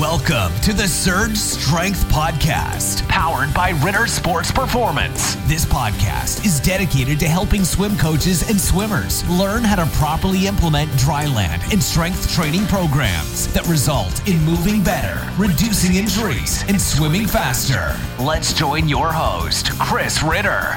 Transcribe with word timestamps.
Welcome 0.00 0.58
to 0.62 0.72
the 0.72 0.88
Surge 0.88 1.36
Strength 1.36 2.06
Podcast, 2.06 3.06
powered 3.06 3.52
by 3.52 3.78
Ritter 3.84 4.06
Sports 4.06 4.50
Performance. 4.50 5.34
This 5.46 5.66
podcast 5.66 6.46
is 6.46 6.58
dedicated 6.58 7.20
to 7.20 7.28
helping 7.28 7.66
swim 7.66 7.98
coaches 7.98 8.48
and 8.48 8.58
swimmers 8.58 9.28
learn 9.28 9.62
how 9.62 9.76
to 9.76 9.84
properly 9.98 10.46
implement 10.46 10.88
dryland 10.92 11.70
and 11.70 11.82
strength 11.82 12.32
training 12.32 12.64
programs 12.68 13.52
that 13.52 13.66
result 13.68 14.26
in 14.26 14.40
moving 14.40 14.82
better, 14.82 15.20
reducing 15.36 15.96
injuries, 15.96 16.64
and 16.66 16.80
swimming 16.80 17.26
faster. 17.26 17.94
Let's 18.18 18.54
join 18.54 18.88
your 18.88 19.12
host, 19.12 19.78
Chris 19.78 20.22
Ritter. 20.22 20.76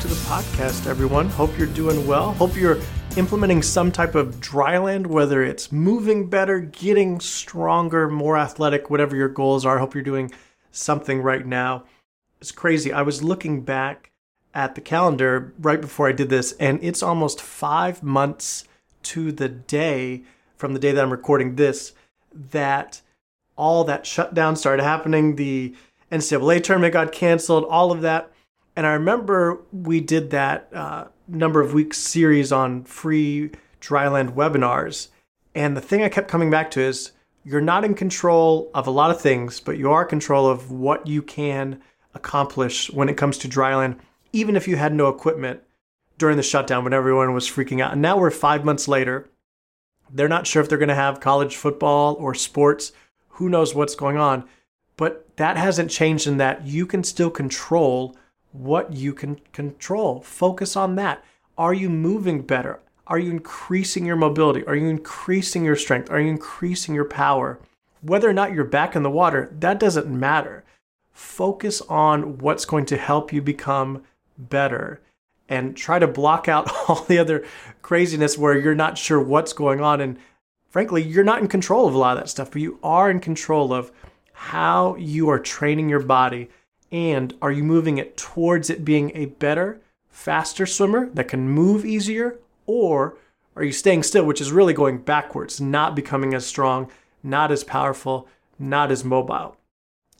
To 0.00 0.08
the 0.08 0.14
podcast, 0.24 0.86
everyone. 0.86 1.28
Hope 1.28 1.58
you're 1.58 1.66
doing 1.66 2.06
well. 2.06 2.32
Hope 2.32 2.56
you're 2.56 2.78
implementing 3.16 3.62
some 3.62 3.90
type 3.90 4.14
of 4.14 4.36
dryland, 4.36 5.06
whether 5.06 5.42
it's 5.42 5.72
moving 5.72 6.28
better, 6.28 6.60
getting 6.60 7.18
stronger, 7.18 8.08
more 8.08 8.36
athletic, 8.36 8.90
whatever 8.90 9.16
your 9.16 9.28
goals 9.28 9.64
are. 9.64 9.76
I 9.76 9.80
hope 9.80 9.94
you're 9.94 10.04
doing 10.04 10.32
something 10.70 11.22
right 11.22 11.46
now. 11.46 11.84
It's 12.40 12.52
crazy. 12.52 12.92
I 12.92 13.02
was 13.02 13.22
looking 13.22 13.62
back 13.62 14.10
at 14.54 14.74
the 14.74 14.80
calendar 14.82 15.54
right 15.58 15.80
before 15.80 16.08
I 16.08 16.12
did 16.12 16.28
this, 16.28 16.52
and 16.52 16.78
it's 16.82 17.02
almost 17.02 17.40
five 17.40 18.02
months 18.02 18.64
to 19.04 19.32
the 19.32 19.48
day 19.48 20.22
from 20.56 20.74
the 20.74 20.78
day 20.78 20.92
that 20.92 21.02
I'm 21.02 21.10
recording 21.10 21.56
this 21.56 21.92
that 22.50 23.00
all 23.56 23.84
that 23.84 24.04
shutdown 24.04 24.56
started 24.56 24.82
happening. 24.82 25.36
The 25.36 25.74
NCAA 26.12 26.62
tournament 26.62 26.92
got 26.92 27.12
canceled, 27.12 27.64
all 27.64 27.92
of 27.92 28.02
that. 28.02 28.30
And 28.74 28.86
I 28.86 28.92
remember 28.92 29.62
we 29.72 30.00
did 30.00 30.30
that 30.30 30.68
uh, 30.74 31.06
number 31.28 31.60
of 31.60 31.74
weeks 31.74 31.98
series 31.98 32.52
on 32.52 32.84
free 32.84 33.50
dryland 33.80 34.34
webinars. 34.34 35.08
And 35.54 35.76
the 35.76 35.80
thing 35.80 36.02
I 36.02 36.08
kept 36.08 36.28
coming 36.28 36.50
back 36.50 36.70
to 36.72 36.80
is 36.80 37.12
you're 37.44 37.60
not 37.60 37.84
in 37.84 37.94
control 37.94 38.70
of 38.74 38.86
a 38.86 38.90
lot 38.90 39.10
of 39.10 39.20
things, 39.20 39.60
but 39.60 39.78
you 39.78 39.90
are 39.90 40.02
in 40.02 40.08
control 40.08 40.48
of 40.48 40.70
what 40.70 41.06
you 41.06 41.22
can 41.22 41.80
accomplish 42.14 42.90
when 42.90 43.08
it 43.08 43.16
comes 43.16 43.38
to 43.38 43.48
dryland, 43.48 43.98
even 44.32 44.56
if 44.56 44.66
you 44.66 44.76
had 44.76 44.94
no 44.94 45.08
equipment 45.08 45.62
during 46.18 46.36
the 46.36 46.42
shutdown 46.42 46.84
when 46.84 46.92
everyone 46.92 47.32
was 47.34 47.48
freaking 47.48 47.80
out. 47.80 47.92
And 47.92 48.02
now 48.02 48.18
we're 48.18 48.30
five 48.30 48.64
months 48.64 48.88
later. 48.88 49.28
They're 50.10 50.28
not 50.28 50.46
sure 50.46 50.62
if 50.62 50.68
they're 50.68 50.78
going 50.78 50.88
to 50.88 50.94
have 50.94 51.20
college 51.20 51.56
football 51.56 52.14
or 52.14 52.34
sports. 52.34 52.92
Who 53.30 53.48
knows 53.48 53.74
what's 53.74 53.94
going 53.94 54.16
on? 54.16 54.44
But 54.96 55.36
that 55.36 55.56
hasn't 55.56 55.90
changed 55.90 56.26
in 56.26 56.38
that 56.38 56.66
you 56.66 56.86
can 56.86 57.04
still 57.04 57.30
control 57.30 58.16
what 58.52 58.92
you 58.92 59.12
can 59.12 59.40
control. 59.52 60.20
Focus 60.20 60.76
on 60.76 60.96
that. 60.96 61.24
Are 61.58 61.74
you 61.74 61.88
moving 61.88 62.42
better? 62.42 62.80
Are 63.06 63.18
you 63.18 63.30
increasing 63.30 64.04
your 64.04 64.16
mobility? 64.16 64.64
Are 64.66 64.74
you 64.74 64.88
increasing 64.88 65.64
your 65.64 65.76
strength? 65.76 66.10
Are 66.10 66.20
you 66.20 66.28
increasing 66.28 66.94
your 66.94 67.04
power? 67.04 67.60
Whether 68.02 68.28
or 68.28 68.32
not 68.32 68.52
you're 68.52 68.64
back 68.64 68.96
in 68.96 69.02
the 69.02 69.10
water, 69.10 69.54
that 69.60 69.80
doesn't 69.80 70.08
matter. 70.08 70.64
Focus 71.12 71.80
on 71.82 72.38
what's 72.38 72.64
going 72.64 72.84
to 72.86 72.96
help 72.96 73.32
you 73.32 73.40
become 73.40 74.02
better 74.36 75.00
and 75.48 75.76
try 75.76 75.98
to 75.98 76.06
block 76.06 76.48
out 76.48 76.70
all 76.88 77.04
the 77.04 77.18
other 77.18 77.44
craziness 77.82 78.36
where 78.36 78.58
you're 78.58 78.74
not 78.74 78.98
sure 78.98 79.20
what's 79.20 79.52
going 79.52 79.80
on. 79.80 80.00
And 80.00 80.18
frankly, 80.68 81.02
you're 81.02 81.24
not 81.24 81.40
in 81.40 81.48
control 81.48 81.86
of 81.86 81.94
a 81.94 81.98
lot 81.98 82.16
of 82.16 82.22
that 82.22 82.28
stuff, 82.28 82.50
but 82.50 82.60
you 82.60 82.78
are 82.82 83.10
in 83.10 83.20
control 83.20 83.72
of 83.72 83.92
how 84.32 84.96
you 84.96 85.30
are 85.30 85.38
training 85.38 85.88
your 85.88 86.02
body 86.02 86.50
and 86.92 87.34
are 87.42 87.52
you 87.52 87.64
moving 87.64 87.98
it 87.98 88.16
towards 88.16 88.70
it 88.70 88.84
being 88.84 89.12
a 89.14 89.26
better, 89.26 89.80
faster 90.08 90.66
swimmer 90.66 91.10
that 91.10 91.28
can 91.28 91.48
move 91.48 91.84
easier? 91.84 92.38
Or 92.66 93.16
are 93.54 93.64
you 93.64 93.72
staying 93.72 94.02
still, 94.02 94.24
which 94.24 94.40
is 94.40 94.52
really 94.52 94.74
going 94.74 94.98
backwards, 94.98 95.60
not 95.60 95.96
becoming 95.96 96.34
as 96.34 96.46
strong, 96.46 96.90
not 97.22 97.50
as 97.50 97.64
powerful, 97.64 98.28
not 98.58 98.90
as 98.90 99.04
mobile? 99.04 99.56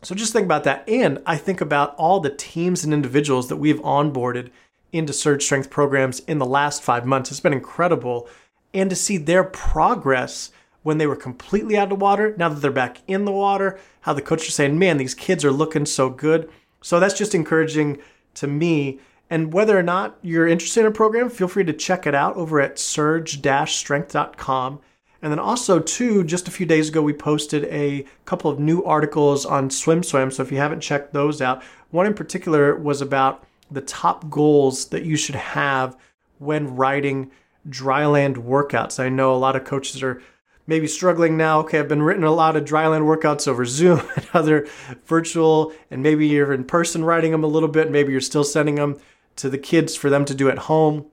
So 0.02 0.14
just 0.14 0.32
think 0.32 0.44
about 0.44 0.64
that. 0.64 0.88
And 0.88 1.22
I 1.26 1.36
think 1.36 1.60
about 1.60 1.94
all 1.96 2.20
the 2.20 2.30
teams 2.30 2.84
and 2.84 2.92
individuals 2.92 3.48
that 3.48 3.56
we've 3.56 3.80
onboarded 3.80 4.50
into 4.92 5.12
Surge 5.12 5.42
Strength 5.42 5.70
programs 5.70 6.20
in 6.20 6.38
the 6.38 6.46
last 6.46 6.82
five 6.82 7.06
months. 7.06 7.30
It's 7.30 7.40
been 7.40 7.52
incredible. 7.52 8.28
And 8.72 8.90
to 8.90 8.96
see 8.96 9.16
their 9.16 9.44
progress 9.44 10.50
when 10.82 10.98
they 10.98 11.06
were 11.06 11.16
completely 11.16 11.76
out 11.76 11.90
of 11.90 12.00
water, 12.00 12.34
now 12.36 12.48
that 12.48 12.60
they're 12.60 12.70
back 12.70 12.98
in 13.08 13.24
the 13.24 13.32
water, 13.32 13.78
how 14.02 14.12
the 14.12 14.22
coaches 14.22 14.48
are 14.48 14.52
saying, 14.52 14.78
man, 14.78 14.98
these 14.98 15.14
kids 15.14 15.44
are 15.44 15.50
looking 15.50 15.84
so 15.84 16.08
good. 16.08 16.48
So 16.82 17.00
that's 17.00 17.18
just 17.18 17.34
encouraging 17.34 17.98
to 18.34 18.46
me. 18.46 19.00
And 19.28 19.52
whether 19.52 19.76
or 19.76 19.82
not 19.82 20.18
you're 20.22 20.46
interested 20.46 20.80
in 20.80 20.86
a 20.86 20.92
program, 20.92 21.28
feel 21.28 21.48
free 21.48 21.64
to 21.64 21.72
check 21.72 22.06
it 22.06 22.14
out 22.14 22.36
over 22.36 22.60
at 22.60 22.78
surge-strength.com. 22.78 24.80
And 25.22 25.32
then 25.32 25.40
also, 25.40 25.80
too, 25.80 26.22
just 26.22 26.46
a 26.46 26.52
few 26.52 26.66
days 26.66 26.88
ago, 26.88 27.02
we 27.02 27.12
posted 27.12 27.64
a 27.64 28.04
couple 28.26 28.50
of 28.50 28.60
new 28.60 28.84
articles 28.84 29.44
on 29.44 29.70
SwimSwam. 29.70 30.32
So 30.32 30.42
if 30.42 30.52
you 30.52 30.58
haven't 30.58 30.80
checked 30.80 31.12
those 31.12 31.42
out, 31.42 31.64
one 31.90 32.06
in 32.06 32.14
particular 32.14 32.76
was 32.76 33.00
about 33.00 33.44
the 33.70 33.80
top 33.80 34.30
goals 34.30 34.86
that 34.88 35.04
you 35.04 35.16
should 35.16 35.34
have 35.34 35.96
when 36.38 36.76
writing 36.76 37.30
dryland 37.68 38.36
workouts. 38.36 39.02
I 39.02 39.08
know 39.08 39.34
a 39.34 39.36
lot 39.36 39.56
of 39.56 39.64
coaches 39.64 40.02
are 40.02 40.22
maybe 40.66 40.86
struggling 40.86 41.36
now. 41.36 41.60
Okay, 41.60 41.78
I've 41.78 41.88
been 41.88 42.02
written 42.02 42.24
a 42.24 42.32
lot 42.32 42.56
of 42.56 42.64
dryland 42.64 43.02
workouts 43.02 43.48
over 43.48 43.64
Zoom 43.64 44.00
and 44.16 44.26
other 44.34 44.66
virtual, 45.06 45.72
and 45.90 46.02
maybe 46.02 46.26
you're 46.26 46.52
in 46.52 46.64
person 46.64 47.04
writing 47.04 47.32
them 47.32 47.44
a 47.44 47.48
little 47.48 47.68
bit. 47.68 47.90
Maybe 47.90 48.12
you're 48.12 48.20
still 48.20 48.44
sending 48.44 48.76
them 48.76 48.98
to 49.36 49.50
the 49.50 49.58
kids 49.58 49.94
for 49.94 50.10
them 50.10 50.24
to 50.24 50.34
do 50.34 50.48
at 50.48 50.58
home. 50.58 51.06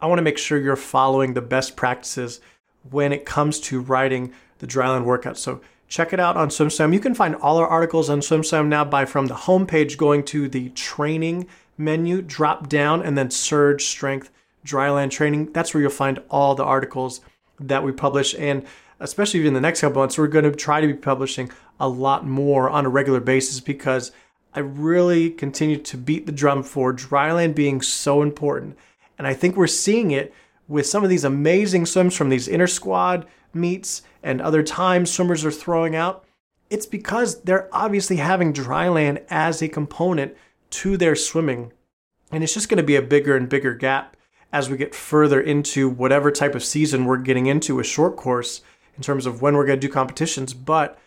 I 0.00 0.06
want 0.06 0.18
to 0.18 0.22
make 0.24 0.38
sure 0.38 0.58
you're 0.58 0.76
following 0.76 1.34
the 1.34 1.42
best 1.42 1.76
practices 1.76 2.40
when 2.90 3.12
it 3.12 3.26
comes 3.26 3.58
to 3.60 3.80
writing 3.80 4.32
the 4.58 4.66
dryland 4.66 5.04
workout. 5.04 5.36
So 5.36 5.60
check 5.88 6.12
it 6.12 6.20
out 6.20 6.36
on 6.36 6.48
SwimSwam. 6.48 6.92
You 6.92 7.00
can 7.00 7.14
find 7.14 7.34
all 7.36 7.58
our 7.58 7.66
articles 7.66 8.08
on 8.08 8.20
SwimSwam 8.20 8.68
now 8.68 8.84
by 8.84 9.04
from 9.04 9.26
the 9.26 9.34
homepage 9.34 9.96
going 9.96 10.24
to 10.24 10.48
the 10.48 10.68
training 10.70 11.48
menu, 11.76 12.22
drop 12.22 12.68
down, 12.68 13.02
and 13.02 13.16
then 13.16 13.30
Surge 13.30 13.84
Strength 13.84 14.30
Dryland 14.64 15.10
Training. 15.10 15.52
That's 15.52 15.72
where 15.72 15.80
you'll 15.80 15.90
find 15.90 16.20
all 16.28 16.54
the 16.54 16.64
articles 16.64 17.20
that 17.60 17.82
we 17.82 17.92
publish. 17.92 18.34
And 18.38 18.66
especially 19.00 19.46
in 19.46 19.54
the 19.54 19.60
next 19.60 19.80
couple 19.80 20.02
months, 20.02 20.18
we're 20.18 20.28
going 20.28 20.44
to 20.44 20.52
try 20.52 20.80
to 20.80 20.86
be 20.86 20.94
publishing 20.94 21.50
a 21.80 21.88
lot 21.88 22.26
more 22.26 22.68
on 22.68 22.86
a 22.86 22.88
regular 22.88 23.20
basis 23.20 23.60
because 23.60 24.12
I 24.54 24.60
really 24.60 25.30
continue 25.30 25.76
to 25.78 25.96
beat 25.96 26.26
the 26.26 26.32
drum 26.32 26.62
for 26.62 26.92
dryland 26.92 27.54
being 27.54 27.80
so 27.80 28.22
important. 28.22 28.76
And 29.18 29.26
I 29.26 29.34
think 29.34 29.56
we're 29.56 29.66
seeing 29.66 30.10
it 30.10 30.34
with 30.66 30.86
some 30.86 31.04
of 31.04 31.10
these 31.10 31.24
amazing 31.24 31.86
swims 31.86 32.16
from 32.16 32.28
these 32.28 32.48
inter 32.48 32.66
squad 32.66 33.26
meets 33.54 34.02
and 34.22 34.40
other 34.40 34.62
times 34.62 35.10
swimmers 35.10 35.44
are 35.44 35.50
throwing 35.50 35.96
out. 35.96 36.24
It's 36.70 36.86
because 36.86 37.42
they're 37.42 37.68
obviously 37.72 38.16
having 38.16 38.52
dryland 38.52 39.22
as 39.30 39.62
a 39.62 39.68
component 39.68 40.36
to 40.70 40.96
their 40.96 41.16
swimming. 41.16 41.72
And 42.30 42.44
it's 42.44 42.52
just 42.54 42.68
going 42.68 42.78
to 42.78 42.82
be 42.82 42.96
a 42.96 43.02
bigger 43.02 43.36
and 43.36 43.48
bigger 43.48 43.74
gap 43.74 44.16
as 44.52 44.70
we 44.70 44.76
get 44.76 44.94
further 44.94 45.40
into 45.40 45.88
whatever 45.88 46.30
type 46.30 46.54
of 46.54 46.64
season 46.64 47.04
we're 47.04 47.16
getting 47.18 47.46
into 47.46 47.80
a 47.80 47.84
short 47.84 48.16
course 48.16 48.62
in 48.96 49.02
terms 49.02 49.26
of 49.26 49.42
when 49.42 49.54
we're 49.54 49.66
going 49.66 49.78
to 49.78 49.86
do 49.86 49.92
competitions. 49.92 50.54
But 50.54 50.98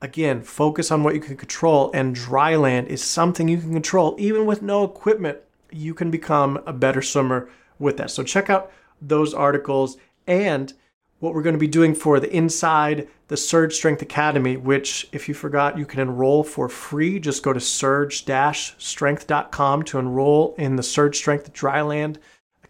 again, 0.00 0.40
focus 0.42 0.90
on 0.90 1.04
what 1.04 1.14
you 1.14 1.20
can 1.20 1.36
control, 1.36 1.90
and 1.92 2.14
dry 2.14 2.56
land 2.56 2.88
is 2.88 3.02
something 3.02 3.48
you 3.48 3.58
can 3.58 3.72
control. 3.72 4.16
Even 4.18 4.46
with 4.46 4.62
no 4.62 4.84
equipment, 4.84 5.38
you 5.70 5.92
can 5.94 6.10
become 6.10 6.60
a 6.66 6.72
better 6.72 7.02
swimmer 7.02 7.48
with 7.78 7.98
that. 7.98 8.10
So 8.10 8.22
check 8.22 8.48
out 8.50 8.72
those 9.00 9.34
articles 9.34 9.96
and 10.26 10.72
what 11.20 11.34
we're 11.34 11.42
going 11.42 11.54
to 11.54 11.58
be 11.58 11.68
doing 11.68 11.94
for 11.94 12.18
the 12.18 12.34
inside 12.34 13.06
the 13.28 13.36
Surge 13.36 13.74
Strength 13.74 14.02
Academy, 14.02 14.56
which, 14.56 15.08
if 15.12 15.28
you 15.28 15.34
forgot, 15.34 15.78
you 15.78 15.86
can 15.86 16.00
enroll 16.00 16.42
for 16.42 16.68
free. 16.68 17.20
Just 17.20 17.44
go 17.44 17.52
to 17.52 17.60
surge-strength.com 17.60 19.82
to 19.84 19.98
enroll 19.98 20.56
in 20.58 20.74
the 20.74 20.82
Surge 20.82 21.16
Strength 21.16 21.52
Dryland 21.52 22.16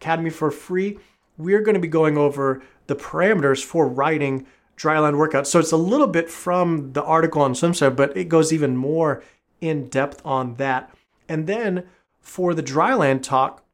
Academy 0.03 0.31
for 0.31 0.51
free, 0.51 0.99
we're 1.39 1.63
going 1.63 1.75
to 1.75 1.81
be 1.81 1.89
going 1.89 2.19
over 2.19 2.63
the 2.89 2.97
parameters 2.97 3.63
for 3.65 3.87
writing 3.87 4.47
dryland 4.77 5.15
workouts. 5.15 5.47
So 5.47 5.61
it's 5.61 5.73
a 5.73 5.77
little 5.77 6.09
bit 6.09 6.29
from 6.29 6.93
the 6.93 7.05
article 7.05 7.43
on 7.43 7.55
SwimSwam, 7.55 7.95
but 7.95 8.17
it 8.17 8.29
goes 8.29 8.53
even 8.53 8.77
more 8.77 9.23
in 9.61 9.89
depth 9.89 10.21
on 10.25 10.57
that. 10.57 10.93
And 11.29 11.47
then 11.47 11.85
for 12.21 12.53
the 12.53 12.63
dryland 12.63 13.23
talk, 13.23 13.65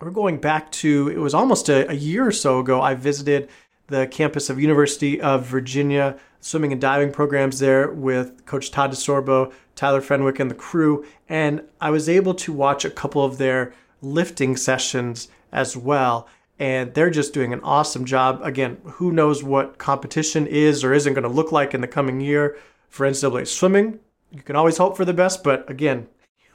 we're 0.00 0.10
going 0.10 0.38
back 0.38 0.72
to 0.72 1.08
it 1.08 1.18
was 1.18 1.34
almost 1.34 1.68
a, 1.68 1.88
a 1.88 1.94
year 1.94 2.26
or 2.26 2.32
so 2.32 2.58
ago. 2.58 2.80
I 2.80 2.94
visited 2.94 3.48
the 3.86 4.06
campus 4.06 4.50
of 4.50 4.60
University 4.60 5.20
of 5.20 5.46
Virginia 5.46 6.18
swimming 6.40 6.72
and 6.72 6.80
diving 6.80 7.12
programs 7.12 7.58
there 7.58 7.90
with 7.90 8.44
Coach 8.46 8.70
Todd 8.70 8.92
DeSorbo, 8.92 9.52
Tyler 9.76 10.00
Fenwick, 10.00 10.40
and 10.40 10.50
the 10.50 10.54
crew. 10.54 11.04
And 11.28 11.62
I 11.80 11.90
was 11.90 12.08
able 12.08 12.34
to 12.34 12.52
watch 12.52 12.84
a 12.84 12.90
couple 12.90 13.24
of 13.24 13.38
their 13.38 13.74
lifting 14.00 14.56
sessions 14.56 15.28
as 15.52 15.76
well. 15.76 16.28
And 16.58 16.92
they're 16.92 17.10
just 17.10 17.32
doing 17.32 17.52
an 17.52 17.60
awesome 17.60 18.04
job. 18.04 18.40
Again, 18.42 18.78
who 18.84 19.12
knows 19.12 19.42
what 19.42 19.78
competition 19.78 20.46
is 20.46 20.84
or 20.84 20.92
isn't 20.92 21.14
going 21.14 21.24
to 21.24 21.28
look 21.28 21.52
like 21.52 21.72
in 21.72 21.80
the 21.80 21.88
coming 21.88 22.20
year 22.20 22.58
for 22.88 23.06
NCAA 23.06 23.46
swimming. 23.46 23.98
You 24.30 24.42
can 24.42 24.56
always 24.56 24.76
hope 24.76 24.96
for 24.96 25.04
the 25.04 25.14
best, 25.14 25.42
but 25.42 25.68
again, 25.70 26.06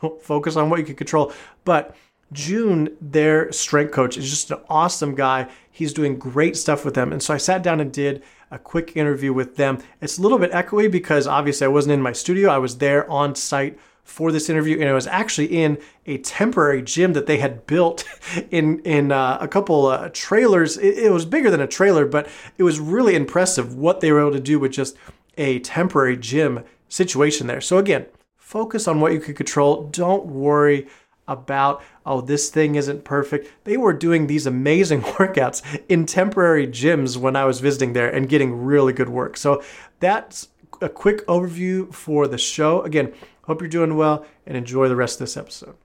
focus 0.22 0.56
on 0.56 0.70
what 0.70 0.80
you 0.80 0.86
can 0.86 0.96
control. 0.96 1.34
But 1.64 1.96
June, 2.32 2.96
their 3.02 3.52
strength 3.52 3.92
coach, 3.92 4.18
is 4.18 4.30
just 4.30 4.52
an 4.52 4.60
awesome 4.70 5.16
guy. 5.16 5.50
He's 5.72 5.94
doing 5.94 6.18
great 6.18 6.56
stuff 6.56 6.86
with 6.86 6.94
them. 6.94 7.12
And 7.12 7.22
so 7.22 7.34
I 7.34 7.38
sat 7.38 7.64
down 7.64 7.80
and 7.80 7.92
did 7.92 8.24
a 8.52 8.60
quick 8.60 8.96
interview 8.96 9.34
with 9.34 9.56
them. 9.56 9.80
It's 10.02 10.18
a 10.18 10.22
little 10.22 10.38
bit 10.38 10.52
echoey 10.52 10.90
because 10.92 11.28
obviously 11.28 11.66
I 11.66 11.70
wasn't 11.70 11.94
in 11.94 12.02
my 12.02 12.14
studio, 12.14 12.50
I 12.50 12.58
was 12.58 12.78
there 12.78 13.10
on 13.10 13.36
site 13.36 13.80
for 14.06 14.32
this 14.32 14.50
interview, 14.50 14.80
and 14.80 14.88
I 14.88 14.94
was 14.94 15.08
actually 15.08 15.48
in 15.48 15.78
a 16.06 16.20
temporary 16.20 16.82
gym 16.82 17.14
that 17.14 17.26
they 17.26 17.40
had 17.40 17.68
built 17.68 18.06
in 18.52 18.80
in 18.82 19.12
uh, 19.12 19.40
a 19.42 19.48
couple 19.48 19.88
uh, 19.88 20.10
trailers. 20.14 20.78
It, 20.78 21.00
it 21.00 21.12
was 21.12 21.26
bigger 21.26 21.52
than 21.52 21.60
a 21.60 21.68
trailer, 21.68 22.06
but 22.06 22.30
it 22.58 22.64
was 22.64 22.80
really 22.80 23.16
impressive 23.16 23.76
what 23.76 24.00
they 24.00 24.12
were 24.12 24.22
able 24.22 24.32
to 24.32 24.40
do 24.40 24.60
with 24.60 24.72
just 24.72 24.96
a 25.38 25.60
temporary 25.60 26.16
gym 26.16 26.64
situation 26.88 27.48
there. 27.48 27.60
So 27.60 27.78
again, 27.78 28.06
focus 28.38 28.88
on 28.88 29.02
what 29.02 29.12
you 29.12 29.20
can 29.20 29.34
control. 29.34 29.90
Don't 29.90 30.28
worry 30.28 30.88
about 31.28 31.82
oh 32.06 32.22
this 32.22 32.50
thing 32.52 32.76
isn't 32.76 33.04
perfect 33.04 33.52
they 33.64 33.78
were 33.78 33.94
doing 33.94 34.28
these 34.28 34.46
amazing 34.46 35.02
workouts 35.18 35.64
in 35.90 36.06
temporary 36.06 36.68
gyms 36.68 37.18
when 37.18 37.36
i 37.36 37.44
was 37.44 37.60
visiting 37.60 37.94
there 37.94 38.08
and 38.08 38.30
getting 38.30 38.56
really 38.64 38.94
good 38.94 39.10
work 39.10 39.36
so 39.36 39.60
that's 40.00 40.50
a 40.82 40.90
quick 40.90 41.26
overview 41.26 41.92
for 41.92 42.28
the 42.28 42.38
show 42.38 42.82
again 42.84 43.12
Hope 43.46 43.62
you're 43.62 43.70
doing 43.70 43.96
well 43.96 44.26
and 44.46 44.58
enjoy 44.58 44.90
the 44.90 44.96
rest 44.96 45.16
of 45.16 45.28
this 45.28 45.38
episode. 45.38 45.76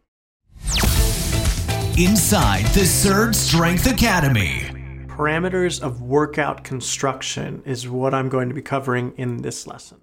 Inside 1.99 2.65
the 2.73 2.87
Surge 2.87 3.35
Strength 3.35 3.87
Academy. 3.87 4.71
Parameters 5.07 5.83
of 5.83 6.01
workout 6.01 6.65
construction 6.65 7.63
is 7.67 7.87
what 7.87 8.15
I'm 8.15 8.31
going 8.31 8.49
to 8.49 8.55
be 8.55 8.63
covering 8.63 9.13
in 9.19 9.43
this 9.43 9.67
lesson. 9.67 10.01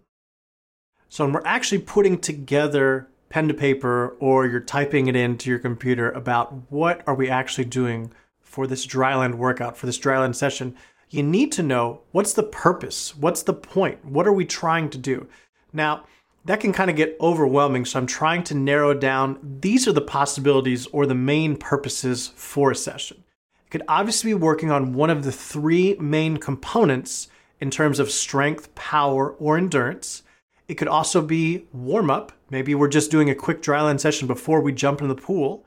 So, 1.09 1.23
when 1.25 1.33
we're 1.33 1.41
actually 1.45 1.79
putting 1.79 2.19
together 2.19 3.07
pen 3.29 3.47
to 3.47 3.53
paper 3.53 4.15
or 4.19 4.45
you're 4.45 4.59
typing 4.59 5.07
it 5.07 5.15
into 5.15 5.49
your 5.49 5.57
computer 5.57 6.11
about 6.11 6.71
what 6.71 7.01
are 7.07 7.15
we 7.15 7.29
actually 7.29 7.65
doing 7.65 8.11
for 8.39 8.67
this 8.67 8.85
dryland 8.85 9.35
workout, 9.35 9.75
for 9.75 9.87
this 9.87 9.97
dryland 9.97 10.35
session, 10.35 10.75
you 11.09 11.23
need 11.23 11.51
to 11.53 11.63
know 11.63 12.01
what's 12.11 12.33
the 12.33 12.43
purpose? 12.43 13.15
What's 13.17 13.41
the 13.41 13.53
point? 13.53 14.05
What 14.05 14.27
are 14.27 14.33
we 14.33 14.45
trying 14.45 14.89
to 14.91 14.97
do? 14.97 15.27
Now, 15.73 16.03
that 16.47 16.61
can 16.61 16.71
kind 16.71 16.89
of 16.89 16.95
get 16.95 17.17
overwhelming. 17.19 17.83
So 17.85 17.99
I'm 17.99 18.07
trying 18.07 18.43
to 18.45 18.55
narrow 18.55 18.93
down 18.93 19.37
these 19.61 19.87
are 19.87 19.91
the 19.91 20.01
possibilities 20.01 20.87
or 20.87 21.05
the 21.05 21.13
main 21.13 21.57
purposes 21.57 22.31
for 22.35 22.71
a 22.71 22.75
session. 22.75 23.23
It 23.65 23.69
could 23.69 23.83
obviously 23.87 24.31
be 24.31 24.35
working 24.35 24.71
on 24.71 24.93
one 24.93 25.09
of 25.09 25.23
the 25.23 25.31
three 25.31 25.95
main 25.99 26.37
components 26.37 27.27
in 27.59 27.69
terms 27.69 27.99
of 27.99 28.09
strength, 28.09 28.73
power, 28.75 29.31
or 29.31 29.57
endurance. 29.57 30.23
It 30.69 30.75
could 30.75 30.87
also 30.87 31.21
be 31.21 31.65
warm 31.73 32.09
up. 32.09 32.31
Maybe 32.49 32.73
we're 32.73 32.87
just 32.87 33.11
doing 33.11 33.29
a 33.29 33.35
quick 33.35 33.61
dryland 33.61 33.99
session 33.99 34.25
before 34.25 34.61
we 34.61 34.71
jump 34.71 35.01
in 35.01 35.09
the 35.09 35.15
pool. 35.15 35.65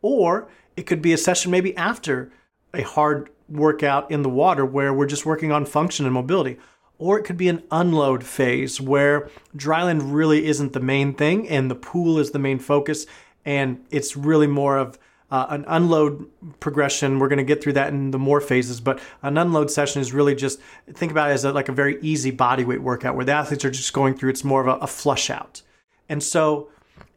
Or 0.00 0.48
it 0.78 0.86
could 0.86 1.02
be 1.02 1.12
a 1.12 1.18
session 1.18 1.50
maybe 1.50 1.76
after 1.76 2.32
a 2.72 2.82
hard 2.82 3.28
workout 3.50 4.10
in 4.10 4.22
the 4.22 4.30
water 4.30 4.64
where 4.64 4.94
we're 4.94 5.04
just 5.04 5.26
working 5.26 5.52
on 5.52 5.66
function 5.66 6.06
and 6.06 6.14
mobility 6.14 6.58
or 7.02 7.18
it 7.18 7.24
could 7.24 7.36
be 7.36 7.48
an 7.48 7.62
unload 7.72 8.22
phase 8.22 8.80
where 8.80 9.28
dryland 9.56 10.00
really 10.04 10.46
isn't 10.46 10.72
the 10.72 10.80
main 10.80 11.12
thing 11.12 11.48
and 11.48 11.70
the 11.70 11.74
pool 11.74 12.18
is 12.18 12.30
the 12.30 12.38
main 12.38 12.58
focus 12.58 13.06
and 13.44 13.84
it's 13.90 14.16
really 14.16 14.46
more 14.46 14.78
of 14.78 14.98
uh, 15.32 15.46
an 15.48 15.64
unload 15.66 16.28
progression. 16.60 17.18
We're 17.18 17.28
going 17.28 17.38
to 17.38 17.42
get 17.44 17.62
through 17.62 17.72
that 17.72 17.88
in 17.88 18.10
the 18.10 18.18
more 18.18 18.38
phases, 18.38 18.82
but 18.82 19.00
an 19.22 19.38
unload 19.38 19.70
session 19.70 20.02
is 20.02 20.12
really 20.12 20.34
just 20.34 20.60
think 20.92 21.10
about 21.10 21.30
it 21.30 21.32
as 21.32 21.44
a, 21.44 21.52
like 21.52 21.70
a 21.70 21.72
very 21.72 21.98
easy 22.02 22.30
body 22.30 22.64
weight 22.64 22.82
workout 22.82 23.16
where 23.16 23.24
the 23.24 23.32
athletes 23.32 23.64
are 23.64 23.70
just 23.70 23.94
going 23.94 24.14
through. 24.14 24.28
It's 24.28 24.44
more 24.44 24.60
of 24.60 24.68
a, 24.68 24.84
a 24.84 24.86
flush 24.86 25.30
out, 25.30 25.62
and 26.06 26.22
so 26.22 26.68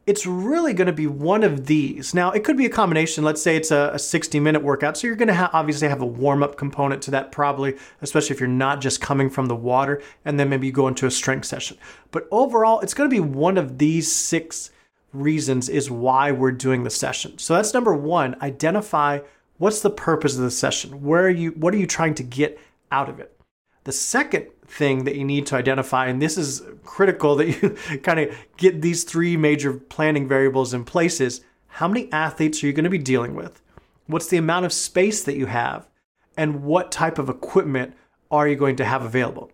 it's 0.06 0.24
really 0.24 0.72
going 0.72 0.86
to 0.86 0.92
be 0.92 1.08
one 1.08 1.42
of 1.42 1.66
these. 1.66 2.14
Now, 2.14 2.30
it 2.30 2.44
could 2.44 2.56
be 2.56 2.64
a 2.64 2.70
combination. 2.70 3.24
Let's 3.24 3.42
say 3.42 3.56
it's 3.56 3.72
a, 3.72 3.90
a 3.92 3.98
60 3.98 4.38
minute 4.38 4.62
workout. 4.62 4.96
So 4.96 5.08
you're 5.08 5.16
going 5.16 5.28
to 5.28 5.34
ha- 5.34 5.50
obviously 5.52 5.88
have 5.88 6.00
a 6.00 6.06
warm 6.06 6.44
up 6.44 6.56
component 6.56 7.02
to 7.02 7.10
that, 7.10 7.32
probably, 7.32 7.76
especially 8.00 8.34
if 8.34 8.40
you're 8.40 8.48
not 8.48 8.80
just 8.80 9.00
coming 9.00 9.28
from 9.28 9.46
the 9.46 9.56
water. 9.56 10.00
And 10.24 10.38
then 10.38 10.48
maybe 10.48 10.68
you 10.68 10.72
go 10.72 10.86
into 10.86 11.06
a 11.06 11.10
strength 11.10 11.46
session. 11.46 11.76
But 12.12 12.28
overall, 12.30 12.80
it's 12.80 12.94
going 12.94 13.10
to 13.10 13.14
be 13.14 13.20
one 13.20 13.58
of 13.58 13.78
these 13.78 14.10
six 14.10 14.70
reasons 15.12 15.68
is 15.68 15.90
why 15.90 16.30
we're 16.30 16.52
doing 16.52 16.84
the 16.84 16.90
session. 16.90 17.36
So 17.38 17.54
that's 17.54 17.74
number 17.74 17.94
one 17.94 18.36
identify 18.40 19.20
what's 19.58 19.80
the 19.80 19.90
purpose 19.90 20.36
of 20.36 20.42
the 20.42 20.50
session? 20.52 21.02
Where 21.02 21.24
are 21.24 21.30
you, 21.30 21.50
what 21.52 21.74
are 21.74 21.78
you 21.78 21.86
trying 21.86 22.14
to 22.14 22.22
get 22.22 22.60
out 22.92 23.08
of 23.08 23.18
it? 23.18 23.36
The 23.84 23.92
second 23.92 24.46
thing 24.66 25.04
that 25.04 25.16
you 25.16 25.24
need 25.24 25.46
to 25.46 25.56
identify, 25.56 26.06
and 26.06 26.20
this 26.20 26.36
is 26.36 26.62
critical 26.84 27.36
that 27.36 27.62
you 27.62 27.70
kind 28.02 28.20
of 28.20 28.36
get 28.56 28.82
these 28.82 29.04
three 29.04 29.36
major 29.36 29.74
planning 29.74 30.28
variables 30.28 30.74
in 30.74 30.84
place, 30.84 31.20
is 31.20 31.42
how 31.66 31.88
many 31.88 32.10
athletes 32.12 32.62
are 32.62 32.66
you 32.66 32.72
going 32.72 32.84
to 32.84 32.90
be 32.90 32.98
dealing 32.98 33.34
with? 33.34 33.62
What's 34.06 34.28
the 34.28 34.36
amount 34.36 34.66
of 34.66 34.72
space 34.72 35.22
that 35.24 35.36
you 35.36 35.46
have? 35.46 35.88
And 36.36 36.62
what 36.64 36.92
type 36.92 37.18
of 37.18 37.28
equipment 37.28 37.94
are 38.30 38.46
you 38.46 38.56
going 38.56 38.76
to 38.76 38.84
have 38.84 39.02
available? 39.02 39.50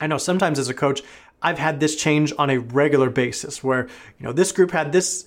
I 0.00 0.06
know 0.06 0.18
sometimes 0.18 0.58
as 0.58 0.68
a 0.68 0.74
coach, 0.74 1.02
I've 1.42 1.58
had 1.58 1.78
this 1.78 1.96
change 1.96 2.32
on 2.38 2.50
a 2.50 2.58
regular 2.58 3.10
basis 3.10 3.62
where, 3.62 3.86
you 4.18 4.26
know, 4.26 4.32
this 4.32 4.52
group 4.52 4.70
had 4.70 4.92
this 4.92 5.26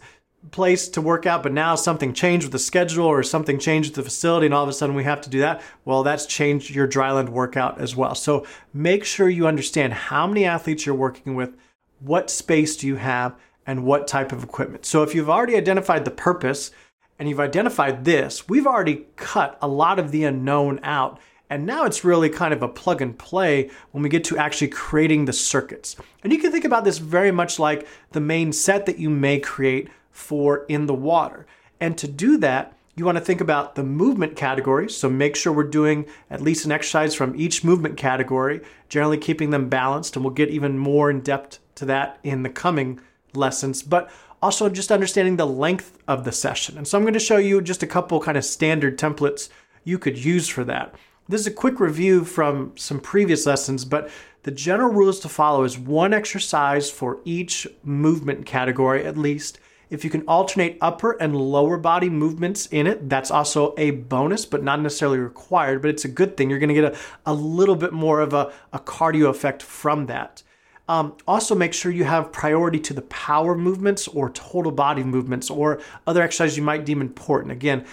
place 0.51 0.87
to 0.89 1.01
work 1.01 1.25
out, 1.25 1.43
but 1.43 1.51
now 1.51 1.75
something 1.75 2.13
changed 2.13 2.45
with 2.45 2.51
the 2.51 2.59
schedule 2.59 3.05
or 3.05 3.23
something 3.23 3.59
changed 3.59 3.89
with 3.89 3.95
the 3.95 4.03
facility, 4.03 4.45
and 4.45 4.53
all 4.53 4.63
of 4.63 4.69
a 4.69 4.73
sudden 4.73 4.95
we 4.95 5.03
have 5.03 5.21
to 5.21 5.29
do 5.29 5.39
that. 5.39 5.61
Well, 5.83 6.03
that's 6.03 6.25
changed 6.25 6.73
your 6.73 6.87
dryland 6.87 7.29
workout 7.29 7.79
as 7.79 7.95
well. 7.95 8.15
So 8.15 8.45
make 8.73 9.03
sure 9.03 9.29
you 9.29 9.47
understand 9.47 9.93
how 9.93 10.27
many 10.27 10.45
athletes 10.45 10.85
you're 10.85 10.95
working 10.95 11.35
with, 11.35 11.55
what 11.99 12.29
space 12.29 12.77
do 12.77 12.87
you 12.87 12.95
have, 12.95 13.35
and 13.65 13.83
what 13.83 14.07
type 14.07 14.31
of 14.31 14.43
equipment. 14.43 14.85
So 14.85 15.03
if 15.03 15.13
you've 15.13 15.29
already 15.29 15.57
identified 15.57 16.05
the 16.05 16.11
purpose 16.11 16.71
and 17.19 17.27
you've 17.27 17.39
identified 17.39 18.05
this, 18.05 18.47
we've 18.47 18.67
already 18.67 19.07
cut 19.17 19.57
a 19.61 19.67
lot 19.67 19.99
of 19.99 20.11
the 20.11 20.23
unknown 20.23 20.79
out. 20.83 21.19
And 21.49 21.65
now 21.65 21.85
it's 21.85 22.03
really 22.03 22.29
kind 22.29 22.53
of 22.53 22.61
a 22.61 22.67
plug 22.67 23.01
and 23.01 23.17
play 23.17 23.69
when 23.91 24.03
we 24.03 24.09
get 24.09 24.23
to 24.25 24.37
actually 24.37 24.67
creating 24.67 25.25
the 25.25 25.33
circuits. 25.33 25.95
And 26.23 26.31
you 26.31 26.39
can 26.39 26.51
think 26.51 26.65
about 26.65 26.83
this 26.83 26.97
very 26.97 27.31
much 27.31 27.57
like 27.57 27.87
the 28.11 28.19
main 28.19 28.51
set 28.51 28.85
that 28.85 28.99
you 28.99 29.09
may 29.09 29.39
create 29.39 29.89
for 30.17 30.65
in 30.67 30.87
the 30.87 30.93
water. 30.93 31.45
And 31.79 31.97
to 31.99 32.07
do 32.07 32.37
that, 32.37 32.73
you 32.95 33.05
want 33.05 33.19
to 33.19 33.23
think 33.23 33.39
about 33.39 33.75
the 33.75 33.83
movement 33.83 34.35
categories. 34.35 34.97
So 34.97 35.09
make 35.09 35.35
sure 35.35 35.53
we're 35.53 35.63
doing 35.63 36.07
at 36.31 36.41
least 36.41 36.65
an 36.65 36.71
exercise 36.71 37.13
from 37.13 37.39
each 37.39 37.63
movement 37.63 37.97
category, 37.97 38.61
generally 38.89 39.19
keeping 39.19 39.51
them 39.51 39.69
balanced. 39.69 40.15
And 40.15 40.25
we'll 40.25 40.33
get 40.33 40.49
even 40.49 40.79
more 40.79 41.11
in 41.11 41.21
depth 41.21 41.59
to 41.75 41.85
that 41.85 42.19
in 42.23 42.41
the 42.41 42.49
coming 42.49 42.99
lessons. 43.35 43.83
But 43.83 44.09
also 44.41 44.69
just 44.69 44.91
understanding 44.91 45.37
the 45.37 45.45
length 45.45 45.99
of 46.07 46.23
the 46.23 46.31
session. 46.31 46.77
And 46.77 46.87
so 46.87 46.97
I'm 46.97 47.03
going 47.03 47.13
to 47.13 47.19
show 47.19 47.37
you 47.37 47.61
just 47.61 47.83
a 47.83 47.87
couple 47.87 48.19
kind 48.19 48.37
of 48.37 48.45
standard 48.45 48.97
templates 48.97 49.49
you 49.83 49.99
could 49.99 50.17
use 50.17 50.47
for 50.47 50.63
that. 50.63 50.95
This 51.29 51.41
is 51.41 51.47
a 51.47 51.51
quick 51.51 51.79
review 51.79 52.25
from 52.25 52.71
some 52.75 52.99
previous 52.99 53.45
lessons, 53.45 53.85
but 53.85 54.09
the 54.43 54.51
general 54.51 54.91
rules 54.93 55.19
to 55.19 55.29
follow 55.29 55.63
is 55.63 55.77
one 55.77 56.13
exercise 56.13 56.89
for 56.89 57.19
each 57.25 57.67
movement 57.83 58.45
category 58.45 59.05
at 59.05 59.17
least 59.17 59.59
if 59.89 60.03
you 60.03 60.09
can 60.09 60.21
alternate 60.27 60.77
upper 60.81 61.11
and 61.21 61.35
lower 61.35 61.77
body 61.77 62.09
movements 62.09 62.65
in 62.67 62.87
it, 62.87 63.09
that's 63.09 63.31
also 63.31 63.73
a 63.77 63.91
bonus, 63.91 64.45
but 64.45 64.63
not 64.63 64.81
necessarily 64.81 65.19
required, 65.19 65.81
but 65.81 65.89
it's 65.89 66.05
a 66.05 66.09
good 66.09 66.35
thing. 66.35 66.49
You're 66.49 66.59
to 66.59 66.73
get 66.73 66.93
a, 66.93 66.97
a 67.25 67.33
little 67.33 67.75
bit 67.75 67.93
more 67.93 68.19
of 68.19 68.33
a, 68.33 68.51
a 68.73 68.79
cardio 68.79 69.29
effect 69.29 69.63
from 69.63 70.07
that. 70.07 70.43
Um, 70.89 71.15
also, 71.27 71.53
make 71.53 71.73
sure 71.73 71.91
you 71.91 72.05
have 72.05 72.31
priority 72.31 72.79
to 72.79 72.93
the 72.93 73.01
power 73.03 73.55
movements 73.55 74.07
or 74.07 74.29
total 74.29 74.71
body 74.71 75.03
movements 75.03 75.49
or 75.49 75.81
other 76.05 76.21
exercises 76.21 76.57
you 76.57 76.63
might 76.63 76.85
deem 76.85 77.01
important. 77.01 77.51
Again, 77.51 77.85